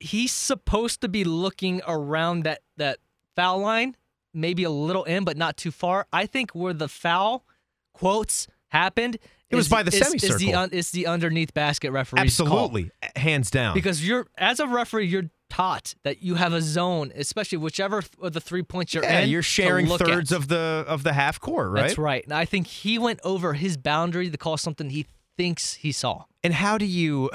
[0.00, 2.98] He's supposed to be looking around that that
[3.36, 3.96] foul line,
[4.32, 6.06] maybe a little in, but not too far.
[6.12, 7.44] I think where the foul
[7.92, 9.18] quotes happened,
[9.50, 12.46] It was by the is- Is the un, is the underneath basket referee's call.
[12.46, 13.74] Absolutely, hands down.
[13.74, 18.12] because you're as a referee, you're taught that you have a zone, especially whichever th-
[18.20, 19.28] of the three points you're yeah, in.
[19.28, 20.06] you're sharing look at.
[20.08, 21.82] thirds of the of the half court, right?
[21.82, 22.24] That's right.
[22.24, 26.24] And I think he went over his boundary to call something he thinks he saw.
[26.42, 27.30] And how do you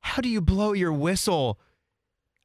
[0.00, 1.60] how do you blow your whistle?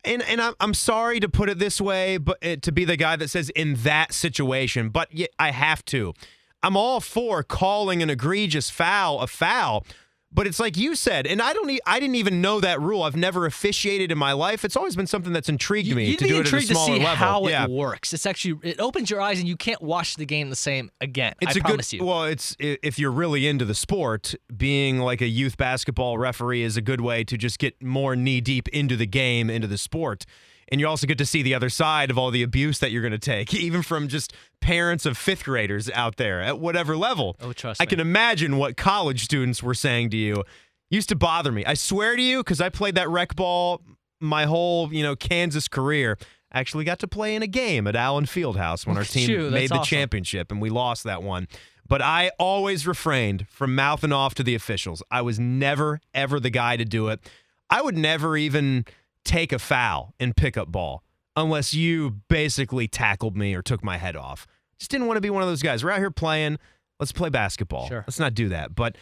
[0.06, 2.96] And and I'm I'm sorry to put it this way, but uh, to be the
[2.96, 6.14] guy that says in that situation, but I have to.
[6.62, 9.86] I'm all for calling an egregious foul a foul,
[10.32, 13.04] but it's like you said, and I don't e- I didn't even know that rule.
[13.04, 14.64] I've never officiated in my life.
[14.64, 16.68] It's always been something that's intrigued me You'd to be do it at a intrigued
[16.68, 17.16] to smaller see level.
[17.16, 17.64] how yeah.
[17.64, 18.14] it works.
[18.14, 21.34] It's actually it opens your eyes and you can't watch the game the same again.
[21.42, 22.06] It's I a promise good you.
[22.06, 22.26] well.
[22.26, 26.82] It's if you're really into the sport, being like a youth basketball referee is a
[26.82, 30.26] good way to just get more knee deep into the game, into the sport,
[30.72, 33.02] and you also get to see the other side of all the abuse that you're
[33.02, 37.36] going to take, even from just parents of fifth graders out there at whatever level.
[37.42, 37.88] Oh, trust I me.
[37.88, 40.44] can imagine what college students were saying to you.
[40.90, 41.64] Used to bother me.
[41.66, 43.82] I swear to you, because I played that rec ball
[44.20, 46.18] my whole you know Kansas career.
[46.52, 49.70] Actually, got to play in a game at Allen Fieldhouse when our team you, made
[49.70, 49.86] the awesome.
[49.86, 51.48] championship and we lost that one.
[51.88, 55.04] But I always refrained from mouthing off to the officials.
[55.12, 57.20] I was never, ever the guy to do it.
[57.70, 58.86] I would never even
[59.26, 61.04] take a foul in pickup ball
[61.36, 64.48] unless you basically tackled me or took my head off.
[64.78, 65.84] Just didn't want to be one of those guys.
[65.84, 66.58] We're out here playing.
[67.00, 67.88] Let's play basketball.
[67.88, 68.04] Sure.
[68.08, 68.76] Let's not do that.
[68.76, 68.98] But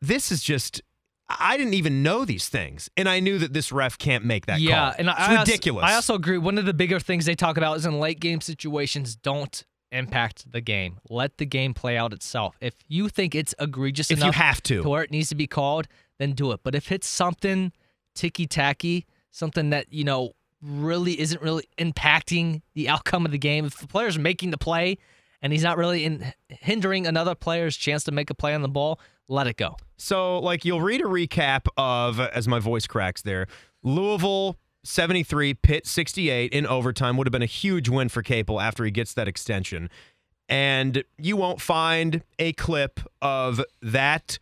[0.00, 0.82] this is just.
[1.30, 4.60] I didn't even know these things, and I knew that this ref can't make that
[4.60, 4.94] yeah, call.
[4.98, 5.84] and I, it's I also- ridiculous.
[5.84, 6.38] I also agree.
[6.38, 10.50] One of the bigger things they talk about is in late game situations, don't impact
[10.50, 10.98] the game.
[11.10, 12.56] Let the game play out itself.
[12.62, 15.46] If you think it's egregious if you have to, to where it needs to be
[15.46, 15.86] called,
[16.18, 16.60] then do it.
[16.62, 17.72] But if it's something
[18.14, 23.64] ticky tacky, something that you know really isn't really impacting the outcome of the game,
[23.64, 24.98] if the player's making the play
[25.40, 28.68] and he's not really in hindering another player's chance to make a play on the
[28.68, 29.76] ball, let it go.
[29.96, 33.46] So, like, you'll read a recap of, as my voice cracks there,
[33.82, 38.84] Louisville 73, Pitt 68 in overtime would have been a huge win for Capel after
[38.84, 39.90] he gets that extension.
[40.48, 44.38] And you won't find a clip of that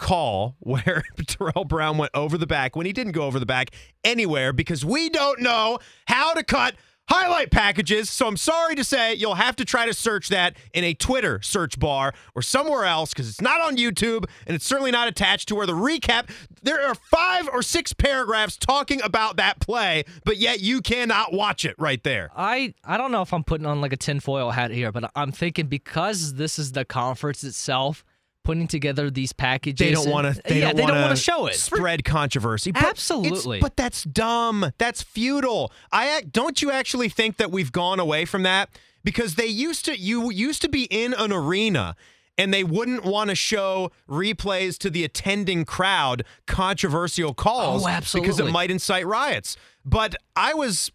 [0.00, 3.70] call where Terrell Brown went over the back when he didn't go over the back
[4.02, 6.74] anywhere because we don't know how to cut
[7.10, 8.08] highlight packages.
[8.08, 11.40] So I'm sorry to say you'll have to try to search that in a Twitter
[11.42, 15.48] search bar or somewhere else because it's not on YouTube and it's certainly not attached
[15.48, 16.30] to where the recap.
[16.62, 21.64] There are five or six paragraphs talking about that play, but yet you cannot watch
[21.64, 22.30] it right there.
[22.36, 25.32] I I don't know if I'm putting on like a tinfoil hat here, but I'm
[25.32, 28.04] thinking because this is the conference itself
[28.44, 29.86] putting together these packages.
[29.86, 30.42] They don't want to.
[30.42, 31.54] They yeah, don't they want don't want to show it.
[31.54, 32.72] Spread controversy.
[32.72, 33.60] But Absolutely.
[33.60, 34.72] But that's dumb.
[34.78, 35.72] That's futile.
[35.92, 38.70] I don't you actually think that we've gone away from that
[39.04, 39.96] because they used to.
[39.96, 41.96] You used to be in an arena.
[42.38, 48.40] And they wouldn't want to show replays to the attending crowd controversial calls Oh, because
[48.40, 49.58] it might incite riots.
[49.84, 50.90] But I was,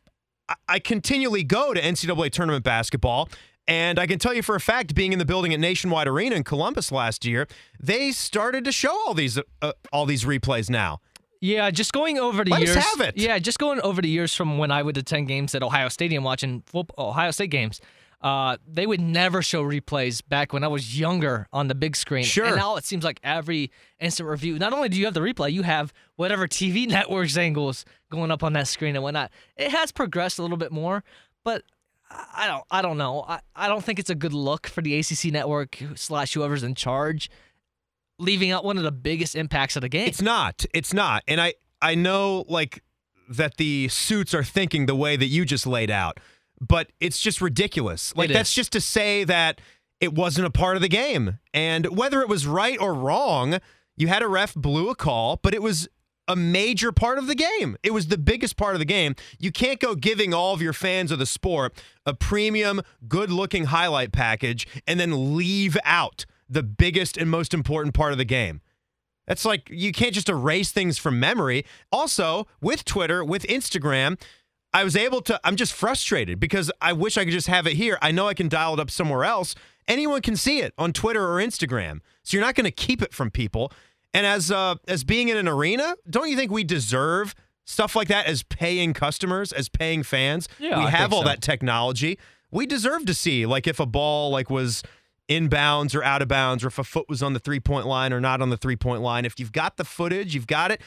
[0.68, 3.30] I continually go to NCAA tournament basketball,
[3.68, 6.36] and I can tell you for a fact, being in the building at Nationwide Arena
[6.36, 7.48] in Columbus last year,
[7.80, 11.00] they started to show all these uh, all these replays now.
[11.42, 12.86] Yeah, just going over the Let us years.
[12.86, 13.18] have it.
[13.18, 16.24] Yeah, just going over the years from when I would attend games at Ohio Stadium
[16.24, 17.82] watching football, Ohio State games.
[18.22, 22.24] Uh, they would never show replays back when I was younger on the big screen.
[22.24, 22.46] Sure.
[22.46, 25.52] And now it seems like every instant review, not only do you have the replay,
[25.52, 29.32] you have whatever TV networks angles going up on that screen and whatnot.
[29.58, 31.04] It has progressed a little bit more,
[31.44, 31.64] but
[32.12, 33.24] I don't I don't know.
[33.28, 36.76] I, I don't think it's a good look for the ACC network slash whoever's in
[36.76, 37.30] charge,
[38.20, 40.08] leaving out one of the biggest impacts of the game.
[40.08, 40.66] It's not.
[40.74, 41.24] It's not.
[41.28, 42.84] And I I know like
[43.30, 46.20] that the suits are thinking the way that you just laid out,
[46.62, 48.16] but it's just ridiculous.
[48.16, 49.60] Like that's just to say that
[50.00, 51.40] it wasn't a part of the game.
[51.54, 53.60] And whether it was right or wrong,
[53.96, 55.88] you had a ref blew a call, but it was
[56.28, 57.78] a major part of the game.
[57.84, 59.16] It was the biggest part of the game.
[59.40, 61.74] You can't go giving all of your fans of the sport
[62.06, 67.94] a premium, good looking highlight package and then leave out the biggest and most important
[67.94, 68.62] part of the game.
[69.28, 71.66] That's like you can't just erase things from memory.
[71.92, 74.20] Also, with Twitter, with Instagram,
[74.74, 77.74] I was able to I'm just frustrated because I wish I could just have it
[77.74, 77.98] here.
[78.02, 79.56] I know I can dial it up somewhere else.
[79.88, 82.02] Anyone can see it on Twitter or Instagram.
[82.24, 83.72] So you're not going to keep it from people.
[84.16, 88.08] And as uh as being in an arena, don't you think we deserve stuff like
[88.08, 90.48] that as paying customers, as paying fans?
[90.58, 91.28] Yeah, we I have all so.
[91.28, 92.18] that technology.
[92.50, 94.84] We deserve to see like if a ball like was
[95.28, 98.14] inbounds or out of bounds or if a foot was on the three point line
[98.14, 99.26] or not on the three point line.
[99.26, 100.82] If you've got the footage, you've got it.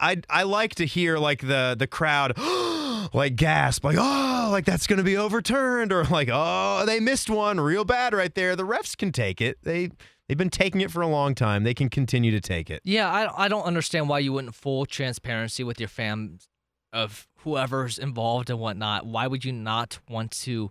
[0.00, 2.36] I I like to hear like the the crowd
[3.14, 7.30] like gasp like oh like that's going to be overturned or like oh they missed
[7.30, 8.56] one real bad right there.
[8.56, 9.58] The refs can take it.
[9.62, 9.90] They
[10.28, 11.64] they've been taking it for a long time.
[11.64, 12.80] They can continue to take it.
[12.84, 16.48] Yeah, I I don't understand why you wouldn't full transparency with your fans
[16.92, 19.06] of whoever's involved and whatnot.
[19.06, 20.70] Why would you not want to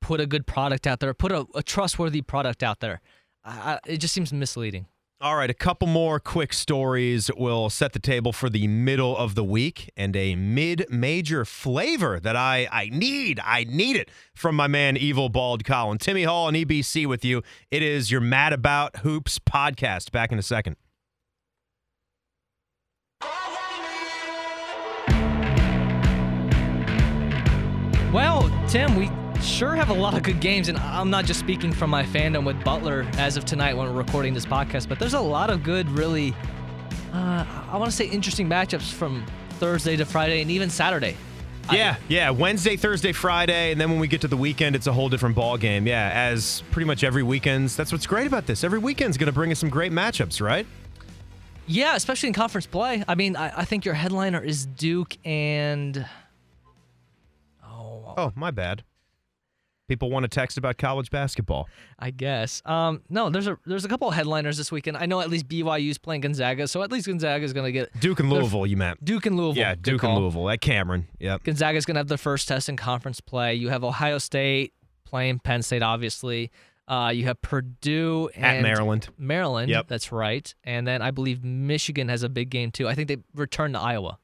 [0.00, 3.00] put a good product out there, put a, a trustworthy product out there?
[3.44, 4.86] I, I, it just seems misleading.
[5.22, 9.36] All right, a couple more quick stories will set the table for the middle of
[9.36, 13.38] the week and a mid-major flavor that I I need.
[13.44, 15.98] I need it from my man Evil Bald Colin.
[15.98, 17.44] Timmy Hall and EBC with you.
[17.70, 20.10] It is your Mad About Hoops podcast.
[20.10, 20.74] Back in a second.
[28.12, 29.08] Well, Tim, we
[29.42, 32.44] sure have a lot of good games, and I'm not just speaking from my fandom
[32.44, 35.62] with Butler as of tonight when we're recording this podcast, but there's a lot of
[35.62, 36.34] good, really,
[37.12, 39.24] uh, I want to say interesting matchups from
[39.58, 41.16] Thursday to Friday and even Saturday.
[41.72, 42.30] Yeah, yeah.
[42.30, 45.36] Wednesday, Thursday, Friday, and then when we get to the weekend, it's a whole different
[45.36, 45.86] ball game.
[45.86, 47.76] Yeah, as pretty much every weekend's.
[47.76, 48.64] That's what's great about this.
[48.64, 50.66] Every weekend's going to bring us some great matchups, right?
[51.68, 53.04] Yeah, especially in conference play.
[53.06, 56.04] I mean, I, I think your headliner is Duke and.
[57.64, 58.82] Oh, Oh, my bad.
[59.92, 61.68] People want to text about college basketball.
[61.98, 62.62] I guess.
[62.64, 64.96] Um, no, there's a there's a couple of headliners this weekend.
[64.96, 68.30] I know at least BYU's playing Gonzaga, so at least Gonzaga's gonna get Duke and
[68.30, 69.04] Louisville, you meant.
[69.04, 69.60] Duke and Louisville.
[69.60, 71.08] Yeah, Duke and Louisville at Cameron.
[71.20, 71.44] Yep.
[71.44, 73.54] Gonzaga's gonna have their first test in conference play.
[73.54, 74.72] You have Ohio State
[75.04, 76.50] playing Penn State, obviously.
[76.88, 79.08] Uh, you have Purdue and At Maryland.
[79.18, 79.70] Maryland.
[79.70, 79.88] Yep.
[79.88, 80.52] that's right.
[80.64, 82.88] And then I believe Michigan has a big game too.
[82.88, 84.18] I think they return to Iowa.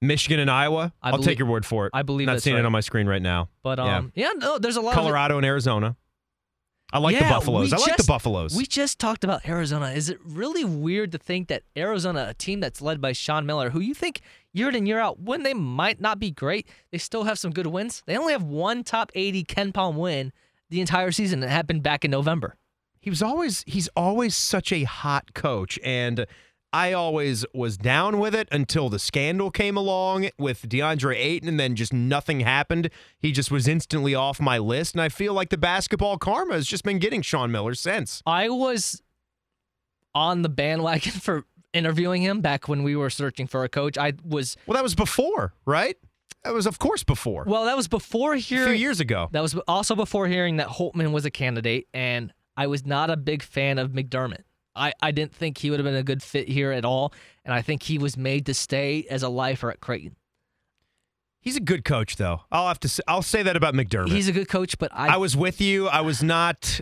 [0.00, 0.92] Michigan and Iowa.
[1.02, 1.90] I I'll believe- take your word for it.
[1.94, 2.60] I believe Not seeing right.
[2.60, 3.48] it on my screen right now.
[3.62, 3.98] But Yeah.
[3.98, 5.96] um, yeah, no, there's a lot of Colorado and Arizona.
[6.92, 7.72] I like the Buffaloes.
[7.72, 8.56] I like the Buffaloes.
[8.56, 9.90] We just talked about Arizona.
[9.90, 13.70] Is it really weird to think that Arizona, a team that's led by Sean Miller,
[13.70, 14.20] who you think
[14.52, 17.52] year in and year out, when they might not be great, they still have some
[17.52, 18.02] good wins.
[18.06, 20.32] They only have one top 80 KenPom win.
[20.68, 21.42] the entire season.
[21.42, 22.56] It happened back in November.
[23.00, 26.26] he was always he's always such a hot coach and
[26.72, 31.58] I always was down with it until the scandal came along with DeAndre Ayton and
[31.58, 32.90] then just nothing happened.
[33.18, 36.66] He just was instantly off my list and I feel like the basketball karma has
[36.66, 38.22] just been getting Sean Miller since.
[38.24, 39.02] I was
[40.14, 43.98] on the bandwagon for interviewing him back when we were searching for a coach.
[43.98, 45.96] I was Well, that was before, right?
[46.44, 47.44] That was of course before.
[47.46, 48.64] well, that was before hearing.
[48.64, 49.28] a few years ago.
[49.32, 53.16] that was also before hearing that Holtman was a candidate, and I was not a
[53.16, 54.44] big fan of McDermott.
[54.76, 57.12] I, I didn't think he would have been a good fit here at all,
[57.44, 60.16] and I think he was made to stay as a lifer at Creighton.
[61.40, 62.42] He's a good coach though.
[62.52, 64.10] I'll have to say, I'll say that about McDermott.
[64.10, 65.88] He's a good coach, but I, I was with you.
[65.88, 66.80] I was not.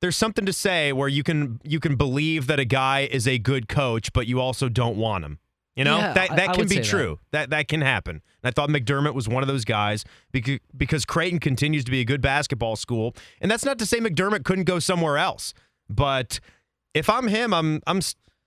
[0.00, 3.38] There's something to say where you can you can believe that a guy is a
[3.38, 5.40] good coach, but you also don't want him.
[5.74, 6.86] You know Yeah, that that I can would be say that.
[6.88, 7.18] true.
[7.32, 7.50] That.
[7.50, 8.16] that can happen.
[8.42, 12.00] And I thought McDermott was one of those guys because because Creighton continues to be
[12.00, 15.52] a good basketball school, and that's not to say McDermott couldn't go somewhere else.
[15.88, 16.38] But
[16.94, 18.00] if I'm him, I'm I'm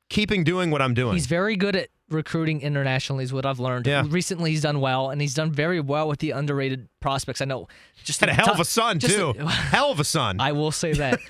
[0.10, 1.14] keeping doing what I'm doing.
[1.14, 3.88] He's very good at recruiting internationally, is what I've learned.
[3.88, 4.04] Yeah.
[4.08, 7.42] Recently, he's done well, and he's done very well with the underrated prospects.
[7.42, 7.68] I know.
[8.04, 9.34] Just had a hell of a son too.
[9.36, 10.40] the- hell of a son.
[10.40, 11.20] I will say that.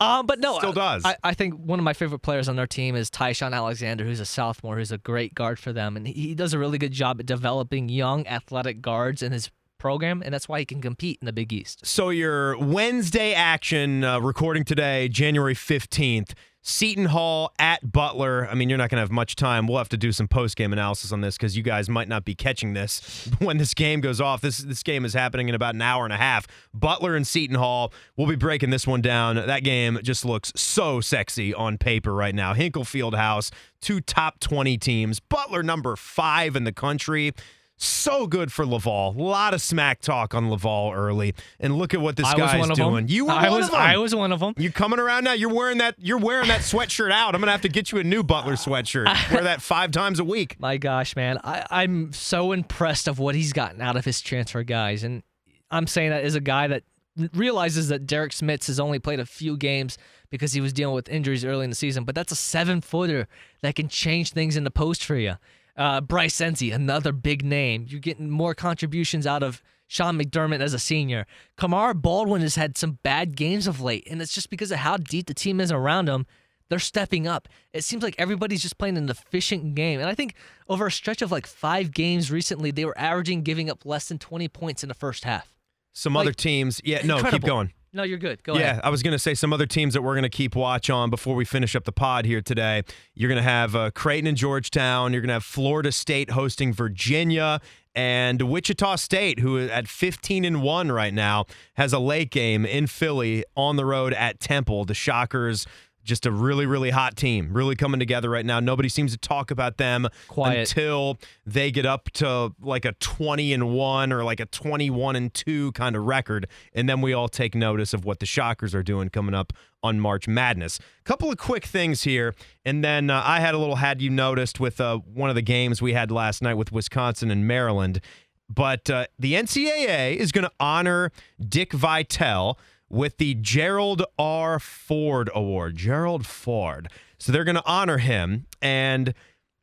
[0.00, 1.04] Um, but no, still does.
[1.04, 4.18] I, I think one of my favorite players on their team is Ty-Shon Alexander, who's
[4.20, 7.20] a sophomore, who's a great guard for them, and he, does a really good job
[7.20, 11.26] at developing young athletic guards in his program, and that's why he can compete in
[11.26, 11.84] the Big East.
[11.86, 16.32] So your Wednesday action uh, recording today, January 15th,
[16.66, 18.48] Seton Hall at Butler.
[18.50, 19.66] I mean, you're not going to have much time.
[19.66, 22.34] We'll have to do some post-game analysis on this because you guys might not be
[22.34, 24.40] catching this when this game goes off.
[24.40, 26.46] This this game is happening in about an hour and a half.
[26.72, 27.92] Butler and Seton Hall.
[28.16, 29.36] We'll be breaking this one down.
[29.36, 32.54] That game just looks so sexy on paper right now.
[32.54, 35.20] Hinkle Fieldhouse, two top 20 teams.
[35.20, 37.32] Butler number 5 in the country.
[37.76, 39.16] So good for LaVall.
[39.16, 42.70] A lot of smack talk on LaVall early, and look at what this I guy's
[42.70, 43.08] doing.
[43.08, 43.80] You were I one was of them.
[43.80, 44.54] I was one of them.
[44.56, 45.32] You're coming around now?
[45.32, 45.96] You're wearing that.
[45.98, 47.34] You're wearing that sweatshirt out.
[47.34, 49.06] I'm gonna have to get you a new Butler sweatshirt.
[49.32, 50.56] Wear that five times a week.
[50.60, 54.62] My gosh, man, I, I'm so impressed of what he's gotten out of his transfer
[54.62, 55.22] guys, and
[55.70, 56.84] I'm saying that as a guy that
[57.32, 59.98] realizes that Derrik Smits has only played a few games
[60.30, 63.28] because he was dealing with injuries early in the season, but that's a seven footer
[63.62, 65.34] that can change things in the post for you.
[65.76, 67.86] Uh, Bryce Nze, another big name.
[67.88, 71.26] You're getting more contributions out of Sean McDermott as a senior.
[71.56, 74.96] Kamar Baldwin has had some bad games of late, and it's just because of how
[74.96, 76.26] deep the team is around him.
[76.70, 77.48] They're stepping up.
[77.72, 80.00] It seems like everybody's just playing an efficient game.
[80.00, 80.34] And I think
[80.68, 84.18] over a stretch of like five games recently, they were averaging giving up less than
[84.18, 85.54] 20 points in the first half.
[85.92, 86.80] Some Like, other teams.
[86.82, 87.72] Yeah, no, keep going.
[87.94, 88.42] No, you're good.
[88.42, 88.64] Go ahead.
[88.64, 88.80] yeah, ahead.
[88.84, 91.10] I was going to say some other teams that we're going to keep watch on
[91.10, 92.82] before we finish up the pod here today.
[93.14, 95.12] You're going to have uh, Creighton and Georgetown.
[95.12, 97.60] You're going to have Florida State hosting Virginia
[97.94, 102.88] and Wichita State, who at 15 and one right now has a late game in
[102.88, 104.84] Philly on the road at Temple.
[104.84, 105.64] The Shockers.
[106.04, 108.60] Just a really, really hot team, really coming together right now.
[108.60, 110.60] Nobody seems to talk about them Quiet.
[110.60, 115.32] until they get up to like a 20 and 1 or like a 21 and
[115.32, 118.82] 2 kind of record and then we all take notice of what the Shockers are
[118.82, 120.78] doing coming up on March Madness.
[121.04, 124.60] Couple of quick things here and then uh, I had a little had you noticed
[124.60, 128.00] with uh, one of the games we had last night with Wisconsin and Maryland.
[128.48, 132.58] But uh, the NCAA is going to honor Dick Vitale
[132.94, 134.60] with the Gerald R.
[134.60, 135.76] Ford Award.
[135.76, 136.88] Gerald Ford.
[137.18, 138.46] So they're going to honor him.
[138.62, 139.14] And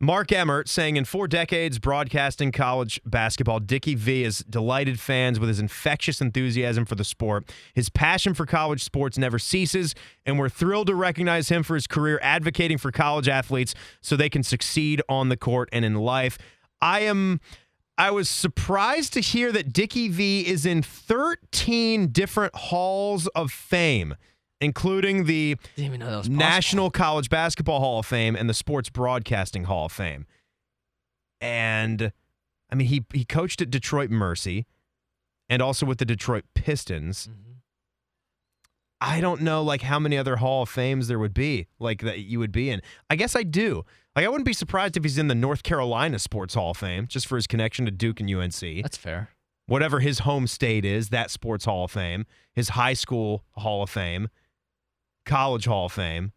[0.01, 5.47] Mark Emmert saying in four decades broadcasting college basketball, Dickie V has delighted fans with
[5.47, 7.49] his infectious enthusiasm for the sport.
[7.73, 11.87] His passion for college sports never ceases, and we're thrilled to recognize him for his
[11.87, 16.37] career advocating for college athletes so they can succeed on the court and in life.
[16.81, 17.39] I am
[18.01, 24.15] I was surprised to hear that Dickie V is in 13 different halls of fame,
[24.59, 26.37] including the Didn't even know that was possible.
[26.39, 30.25] National College Basketball Hall of Fame and the Sports Broadcasting Hall of Fame.
[31.39, 32.11] And
[32.71, 34.65] I mean, he he coached at Detroit Mercy
[35.47, 37.27] and also with the Detroit Pistons.
[37.27, 37.57] Mhm.
[38.99, 42.21] I don't know like how many other Hall of Fames there would be like that
[42.21, 42.81] you would be in.
[43.11, 43.85] I guess I do.
[44.15, 47.07] Like I wouldn't be surprised if he's in the North Carolina Sports Hall of Fame
[47.07, 48.59] just for his connection to Duke and UNC.
[48.83, 49.29] That's fair.
[49.67, 53.89] Whatever his home state is, that Sports Hall of Fame, his high school Hall of
[53.89, 54.27] Fame,
[55.25, 56.33] college Hall of Fame,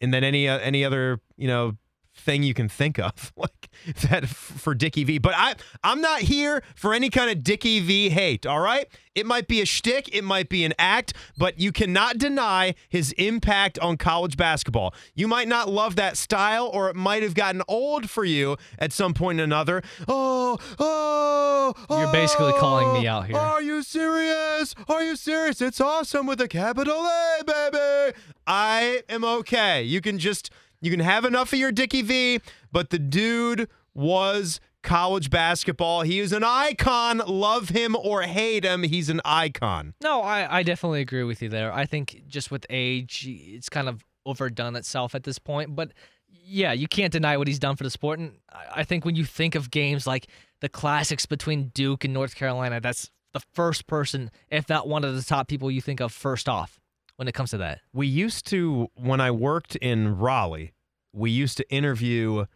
[0.00, 1.76] and then any uh, any other you know
[2.16, 3.68] thing you can think of like
[4.08, 5.18] that f- for Dickie V.
[5.18, 8.86] But I I'm not here for any kind of Dickie V hate, all right?
[9.14, 13.12] It might be a shtick, it might be an act, but you cannot deny his
[13.12, 14.92] impact on college basketball.
[15.14, 18.92] You might not love that style, or it might have gotten old for you at
[18.92, 19.82] some point or another.
[20.08, 23.36] Oh, Oh, oh, You're basically calling me out here.
[23.36, 24.74] Are you serious?
[24.88, 25.60] Are you serious?
[25.60, 28.16] It's awesome with a capital A, baby.
[28.46, 29.82] I am okay.
[29.82, 30.50] You can just
[30.84, 36.02] you can have enough of your Dickie V, but the dude was college basketball.
[36.02, 37.18] He is an icon.
[37.26, 39.94] Love him or hate him, he's an icon.
[40.02, 41.72] No, I, I definitely agree with you there.
[41.72, 45.74] I think just with age, it's kind of overdone itself at this point.
[45.74, 45.92] But
[46.28, 48.18] yeah, you can't deny what he's done for the sport.
[48.18, 50.26] And I I think when you think of games like
[50.60, 55.14] the classics between Duke and North Carolina, that's the first person, if not one of
[55.14, 56.80] the top people you think of first off
[57.16, 57.80] when it comes to that.
[57.92, 60.72] We used to when I worked in Raleigh,
[61.14, 62.46] we used to interview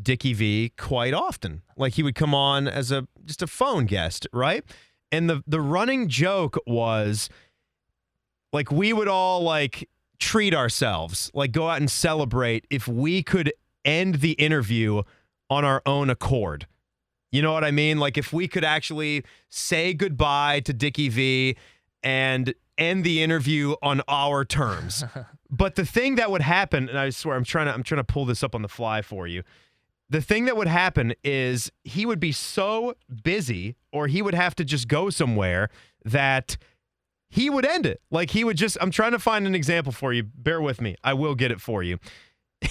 [0.00, 1.62] Dickie V quite often.
[1.76, 4.64] Like he would come on as a just a phone guest, right?
[5.12, 7.28] And the the running joke was
[8.52, 9.88] like we would all like
[10.18, 13.52] treat ourselves, like go out and celebrate if we could
[13.84, 15.02] end the interview
[15.50, 16.66] on our own accord.
[17.30, 17.98] You know what I mean?
[17.98, 21.56] Like if we could actually say goodbye to Dickie V
[22.02, 25.04] and end the interview on our terms.
[25.56, 28.04] but the thing that would happen, and I swear I'm trying to I'm trying to
[28.04, 29.42] pull this up on the fly for you.
[30.10, 34.54] The thing that would happen is he would be so busy or he would have
[34.56, 35.70] to just go somewhere
[36.04, 36.56] that
[37.28, 38.00] he would end it.
[38.10, 40.24] Like he would just I'm trying to find an example for you.
[40.24, 40.96] Bear with me.
[41.04, 41.98] I will get it for you.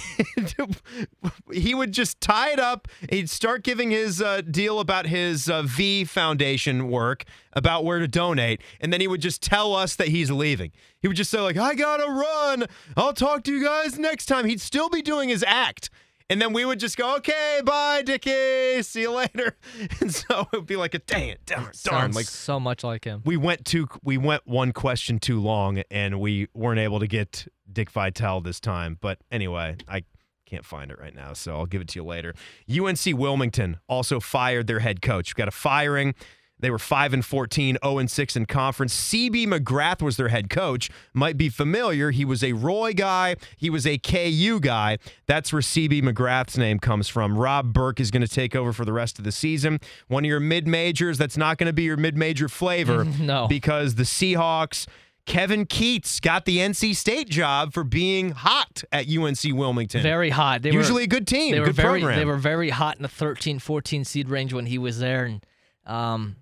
[1.51, 2.87] he would just tie it up.
[3.09, 8.07] He'd start giving his uh, deal about his uh, V Foundation work, about where to
[8.07, 10.71] donate, and then he would just tell us that he's leaving.
[11.01, 12.65] He would just say like, "I gotta run.
[12.95, 15.89] I'll talk to you guys next time." He'd still be doing his act.
[16.30, 18.82] And then we would just go, okay, bye, Dickie.
[18.84, 19.57] See you later.
[20.01, 21.74] And so it would be like a dang it, darn, darn.
[21.74, 23.21] Sounds Like so much like him.
[23.26, 27.47] we went too we went one question too long and we weren't able to get
[27.71, 28.97] Dick Vitale this time.
[28.99, 30.03] But anyway, I
[30.45, 32.34] can't find it right now, so I'll give it to you later.
[32.69, 35.30] UNC Wilmington also fired their head coach.
[35.32, 36.13] We've got a firing.
[36.64, 38.95] They were 5 and 14, 0 and 6 in conference.
[39.11, 40.89] CB McGrath was their head coach.
[41.14, 42.09] Might be familiar.
[42.11, 44.97] He was a Roy guy, he was a KU guy.
[45.28, 47.38] That's where CB McGrath's name comes from.
[47.38, 49.80] Rob Burke is going to take over for the rest of the season.
[50.07, 53.47] One of your mid majors, that's not going to be your mid major flavor No.
[53.47, 54.88] because the Seahawks.
[55.26, 60.01] Kevin Keatts got the NC State job for being hot at UNC Wilmington.
[60.01, 60.64] Very hot.
[60.64, 62.20] They Usually were, a good team, They were good very program.
[62.20, 65.45] they were very hot in the 13, 14 seed range when he was there and
[65.86, 66.36] um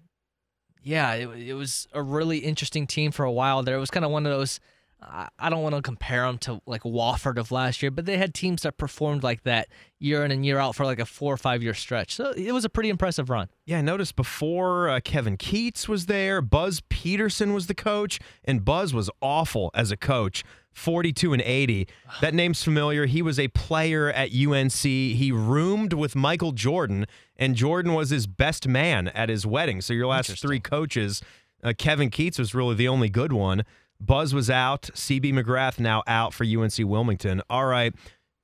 [0.84, 3.76] yeah, it, it was a really interesting team for a while there.
[3.76, 4.60] It was kind of one of those
[5.04, 8.36] I don't want to compare them to like Wofford of last year, but they had
[8.36, 9.68] teams that performed like that
[9.98, 12.14] year in and year out for like a four or five year stretch.
[12.14, 13.50] So it was a pretty impressive run.
[13.66, 18.64] Yeah, I noticed before uh, Kevin Keatts was there, Buzz Peterson was the coach, and
[18.64, 20.44] Buzz was awful as a coach.
[20.74, 21.88] 42 and 80.
[22.22, 23.06] That name's familiar.
[23.06, 24.74] He was a player at UNC.
[24.74, 27.06] He roomed with Michael Jordan,
[27.38, 29.82] and Jordan was his best man at his wedding.
[29.82, 31.22] So your last three coaches,
[31.64, 33.64] uh, Kevin Keatts was really the only good one.
[34.00, 34.90] Buzz was out.
[34.94, 37.42] CB McGrath now out for UNC Wilmington.
[37.50, 37.94] All right.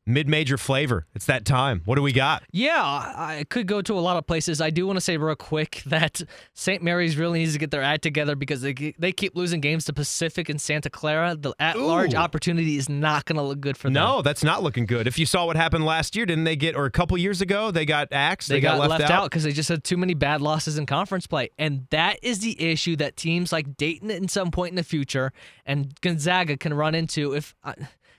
[0.08, 1.05] Mid-major flavor.
[1.14, 1.82] It's that time.
[1.84, 2.43] What do we got?
[2.51, 4.62] Yeah, I could go to a lot of places.
[4.62, 6.22] I do want to say real quick that
[6.53, 6.82] St.
[6.82, 9.93] Mary's really needs to get their act together because they they keep losing games to
[9.93, 11.36] Pacific and Santa Clara.
[11.36, 12.18] The at-large Ooh.
[12.18, 13.93] opportunity is not going to look good for them.
[13.93, 15.08] No, that's not looking good.
[15.08, 17.72] If you saw what happened last year, didn't they get, or a couple years ago,
[17.72, 18.47] they got axed?
[18.47, 21.49] They, got, left, out because they just had too many bad losses in conference play.
[21.58, 25.34] And that is the issue that teams like Dayton at some point in the future
[25.66, 27.74] and Gonzaga can run into if uh,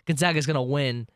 [0.06, 1.08] Gonzaga is going to win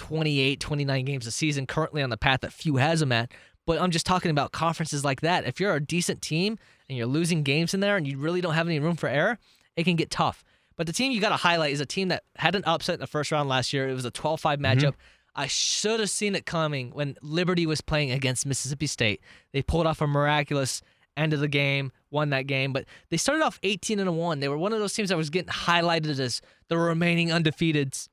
[0.00, 3.30] 28, 29 games a season, currently on the path that few has them at.
[3.66, 5.44] But I'm just talking about conferences like that.
[5.44, 8.54] If you're a decent team and you're losing games in there and you really don't
[8.54, 9.38] have any room for error,
[9.76, 10.42] it can get tough.
[10.78, 13.00] But the team you got to highlight is a team that had an upset in
[13.00, 13.90] the first round last year.
[13.90, 14.80] It was a 12 5 mm-hmm.
[14.80, 14.94] matchup.
[15.36, 19.20] I should have seen it coming when Liberty was playing against Mississippi State.
[19.52, 20.80] They pulled off a miraculous
[21.18, 24.40] end of the game, won that game, but they started off 18 and 1.
[24.40, 28.08] They were one of those teams that was getting highlighted as the remaining undefeateds.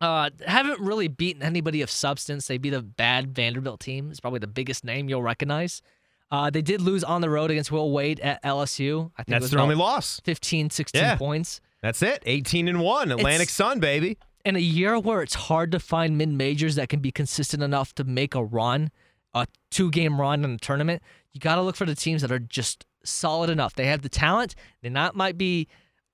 [0.00, 2.46] Uh, haven't really beaten anybody of substance.
[2.46, 4.10] They beat a bad Vanderbilt team.
[4.10, 5.82] It's probably the biggest name you'll recognize.
[6.30, 9.10] Uh, they did lose on the road against Will Wade at LSU.
[9.16, 10.20] I think it That's their only loss.
[10.24, 11.16] 15, 16 Yeah.
[11.16, 11.60] points.
[11.82, 12.22] That's it.
[12.26, 13.10] 18 and 1.
[13.10, 14.18] Atlantic It's- Sun, baby.
[14.44, 17.94] in a year where it's hard to find mid majors that can be consistent enough
[17.94, 18.90] to make a run,
[19.34, 22.30] a two game run in a tournament, you got to look for the teams that
[22.32, 23.74] are just solid enough.
[23.74, 24.54] They have the talent.
[24.82, 25.66] They not might be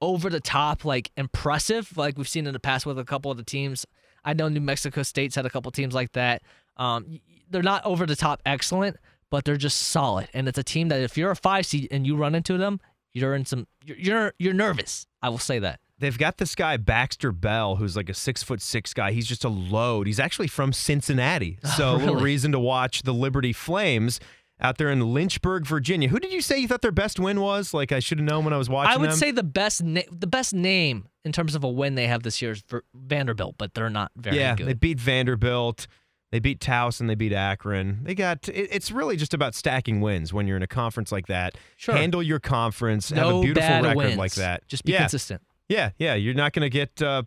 [0.04, 3.36] over the top, like impressive, like we've seen in the past with a couple of
[3.36, 3.86] the teams.
[4.24, 6.42] I know New Mexico State's had a couple teams like that.
[6.76, 8.96] Um, they're not over the top excellent,
[9.30, 10.28] but they're just solid.
[10.34, 12.80] And it's a team that if you're a five seed and you run into them,
[13.12, 13.66] you're in some.
[13.84, 15.06] You're you're, you're nervous.
[15.22, 15.80] I will say that.
[15.98, 19.12] They've got this guy Baxter Bell, who's like a six foot six guy.
[19.12, 20.06] He's just a load.
[20.06, 24.20] He's actually from Cincinnati, so a little reason to watch the Liberty Flames
[24.64, 26.08] out there in Lynchburg, Virginia.
[26.08, 27.74] Who did you say you thought their best win was?
[27.74, 28.94] Like I should have known when I was watching.
[28.94, 29.16] I would them.
[29.16, 32.40] say the best na- the best name in terms of a win they have this
[32.40, 34.66] year is Ver- Vanderbilt, but they're not very yeah, good.
[34.66, 35.86] they beat Vanderbilt.
[36.32, 38.00] They beat Taos and they beat Akron.
[38.02, 41.26] They got it, it's really just about stacking wins when you're in a conference like
[41.26, 41.56] that.
[41.76, 41.94] Sure.
[41.94, 44.16] Handle your conference, have no a beautiful bad record wins.
[44.16, 44.66] like that.
[44.66, 45.00] Just be yeah.
[45.00, 45.42] consistent.
[45.68, 46.14] Yeah, yeah.
[46.14, 47.00] You're not going to get.
[47.00, 47.22] Uh,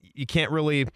[0.00, 0.86] you can't really.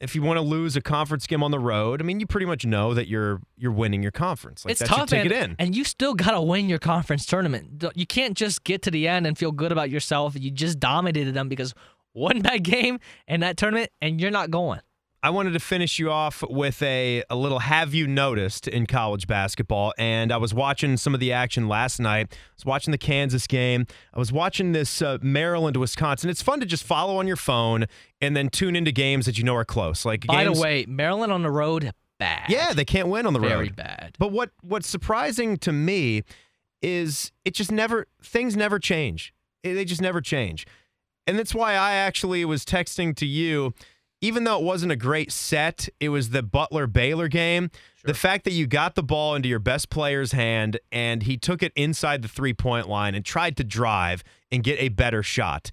[0.00, 2.46] If you want to lose a conference game on the road, I mean, you pretty
[2.46, 4.64] much know that you're you're winning your conference.
[4.64, 5.56] Like it's that's tough, your ticket and, in.
[5.58, 7.84] and you still gotta win your conference tournament.
[7.94, 10.34] You can't just get to the end and feel good about yourself.
[10.38, 11.74] You just dominated them because
[12.12, 12.98] one bad game
[13.28, 14.80] in that tournament, and you're not going.
[15.22, 19.26] I wanted to finish you off with a, a little have you noticed in college
[19.26, 19.92] basketball.
[19.98, 22.28] And I was watching some of the action last night.
[22.32, 23.86] I was watching the Kansas game.
[24.14, 26.30] I was watching this uh, Maryland, Wisconsin.
[26.30, 27.84] It's fun to just follow on your phone
[28.22, 30.06] and then tune into games that you know are close.
[30.06, 32.48] Like By games, the way, Maryland on the road, bad.
[32.48, 33.58] yeah, they can't win on the very road.
[33.58, 34.16] Very bad.
[34.18, 36.22] But what what's surprising to me
[36.80, 39.34] is it just never things never change.
[39.62, 40.66] They just never change.
[41.26, 43.74] And that's why I actually was texting to you
[44.20, 47.70] even though it wasn't a great set, it was the Butler Baylor game.
[48.04, 51.62] The fact that you got the ball into your best player's hand and he took
[51.62, 55.70] it inside the three-point line and tried to drive and get a better shot.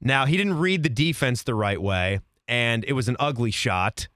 [0.00, 4.08] Now, he didn't read the defense the right way and it was an ugly shot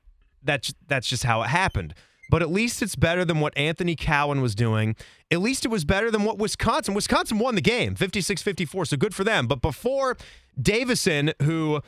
[0.45, 1.95] that's that's just how it happened.
[2.31, 4.97] But at least it's better than what Anthony Cowan was doing.
[5.31, 6.95] At least it was better than what Wisconsin.
[6.95, 9.47] Wisconsin won the game, 56-54, so good for them.
[9.47, 10.17] But before
[10.61, 11.83] Davison, who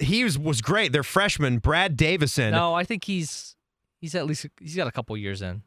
[0.00, 2.52] he was, was great, their freshman, Brad Davison.
[2.52, 3.56] No, I think he's
[4.00, 5.62] he's at least he's got a couple years in.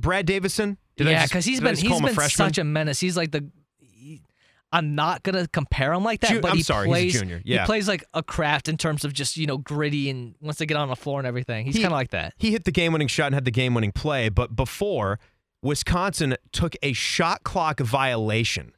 [0.00, 0.78] Brad Davison?
[0.96, 3.00] Did yeah, because he's been he's him a been such a menace.
[3.00, 3.48] He's like the.
[3.78, 4.22] he-
[4.70, 7.12] I'm not gonna compare him like that, Ju- but I'm he sorry, he's a plays.
[7.20, 7.40] junior.
[7.44, 7.60] Yeah.
[7.60, 10.66] He plays like a Craft in terms of just you know gritty and wants to
[10.66, 11.64] get on the floor and everything.
[11.64, 12.34] He's He- kind of like that.
[12.36, 15.18] He hit the game winning shot and had the game winning play, but before,
[15.62, 18.72] Wisconsin took a shot clock violation.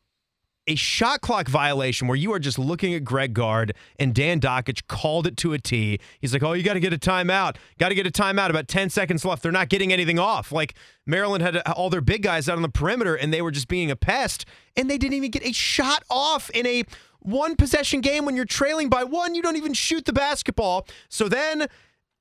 [0.66, 4.86] A shot clock violation where you are just looking at Greg Gard and Dan Dakich
[4.86, 5.98] called it to a T.
[6.20, 7.56] He's like, oh, you got to get a timeout.
[7.78, 8.50] Got to get a timeout.
[8.50, 9.42] About 10 seconds left.
[9.42, 10.52] They're not getting anything off.
[10.52, 10.74] Like
[11.06, 13.68] Maryland had uh, all their big guys out on the perimeter and they were just
[13.68, 14.44] being a pest.
[14.76, 16.84] And they didn't even get a shot off in a
[17.20, 19.34] one possession game when you're trailing by one.
[19.34, 20.86] You don't even shoot the basketball.
[21.08, 21.66] So then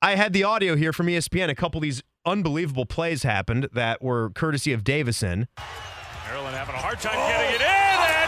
[0.02, 1.50] I had the audio here from ESPN.
[1.50, 5.46] A couple of these unbelievable plays happened that were courtesy of Davison.
[6.26, 8.19] Maryland having a hard time getting it in,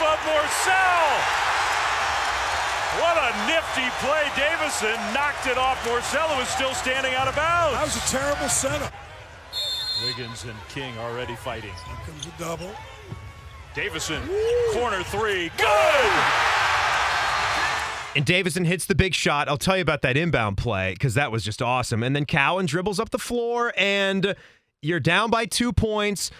[0.00, 1.10] off of Morsell.
[3.00, 4.30] What a nifty play.
[4.36, 7.74] Davison knocked it off Morsell, who was still standing out of bounds.
[7.74, 8.92] That was a terrible setup.
[10.04, 11.70] Wiggins and King already fighting.
[11.70, 12.70] Here comes a double.
[13.74, 14.22] Davison,
[14.72, 16.22] corner three, good!
[18.16, 19.48] And Davison hits the big shot.
[19.48, 22.02] I'll tell you about that inbound play because that was just awesome.
[22.02, 24.34] And then Cowan dribbles up the floor, and
[24.80, 26.30] you're down by two points.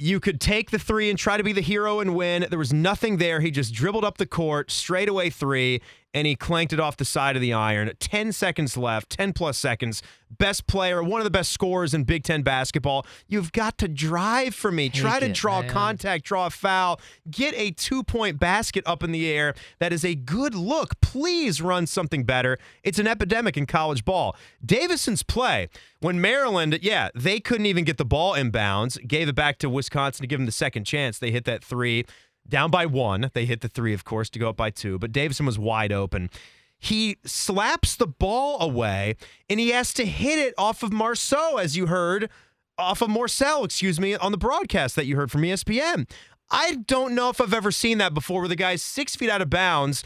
[0.00, 2.46] You could take the three and try to be the hero and win.
[2.48, 3.40] There was nothing there.
[3.40, 5.82] He just dribbled up the court, straight away three,
[6.14, 7.90] and he clanked it off the side of the iron.
[7.98, 10.02] 10 seconds left, 10 plus seconds.
[10.30, 13.06] Best player, one of the best scorers in Big Ten basketball.
[13.28, 14.90] You've got to drive for me.
[14.90, 15.70] Try to it, draw man.
[15.70, 17.00] contact, draw a foul,
[17.30, 19.54] get a two point basket up in the air.
[19.78, 21.00] That is a good look.
[21.00, 22.58] Please run something better.
[22.82, 24.36] It's an epidemic in college ball.
[24.64, 25.68] Davison's play,
[26.00, 30.22] when Maryland, yeah, they couldn't even get the ball inbounds, gave it back to Wisconsin
[30.22, 31.18] to give them the second chance.
[31.18, 32.04] They hit that three.
[32.48, 33.30] Down by one.
[33.34, 35.92] They hit the three, of course, to go up by two, but Davison was wide
[35.92, 36.30] open.
[36.78, 39.16] He slaps the ball away
[39.50, 42.30] and he has to hit it off of Marceau, as you heard,
[42.78, 46.08] off of Morsell, excuse me, on the broadcast that you heard from ESPN.
[46.50, 49.42] I don't know if I've ever seen that before where the guy's six feet out
[49.42, 50.04] of bounds.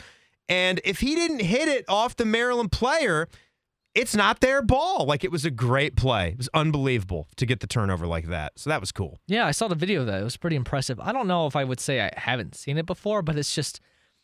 [0.48, 3.28] And if he didn't hit it off the Maryland player,
[3.94, 5.04] it's not their ball.
[5.06, 6.30] Like it was a great play.
[6.30, 8.52] It was unbelievable to get the turnover like that.
[8.56, 9.20] So that was cool.
[9.26, 10.20] Yeah, I saw the video of that.
[10.20, 10.98] It was pretty impressive.
[11.00, 13.80] I don't know if I would say I haven't seen it before, but it's just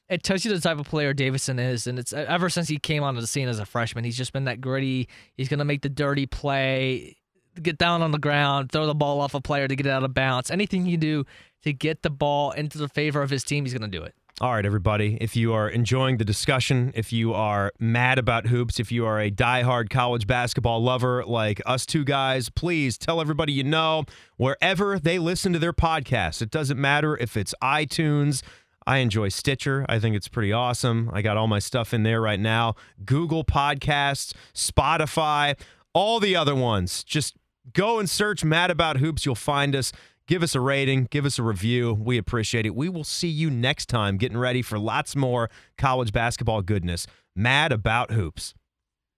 [0.09, 3.03] it tells you the type of player Davison is, and it's ever since he came
[3.03, 5.09] onto the scene as a freshman, he's just been that gritty.
[5.35, 7.17] He's gonna make the dirty play,
[7.61, 10.05] get down on the ground, throw the ball off a player to get it out
[10.05, 10.51] of bounds.
[10.51, 11.27] Anything can do
[11.63, 14.15] to get the ball into the favor of his team, he's gonna do it.
[14.41, 15.19] All right, everybody.
[15.21, 19.21] If you are enjoying the discussion, if you are mad about hoops, if you are
[19.21, 24.05] a diehard college basketball lover like us two guys, please tell everybody you know
[24.37, 26.41] wherever they listen to their podcast.
[26.41, 28.43] It doesn't matter if it's iTunes.
[28.87, 29.85] I enjoy Stitcher.
[29.89, 31.11] I think it's pretty awesome.
[31.13, 32.77] I got all my stuff in there right now.
[33.05, 35.59] Google Podcasts, Spotify,
[35.93, 37.03] all the other ones.
[37.03, 37.35] Just
[37.73, 39.27] go and search Mad About Hoops.
[39.27, 39.91] You'll find us.
[40.29, 41.95] Give us a rating, give us a review.
[41.95, 42.75] We appreciate it.
[42.75, 45.49] We will see you next time getting ready for lots more
[45.79, 47.07] college basketball goodness.
[47.35, 48.53] Mad About Hoops.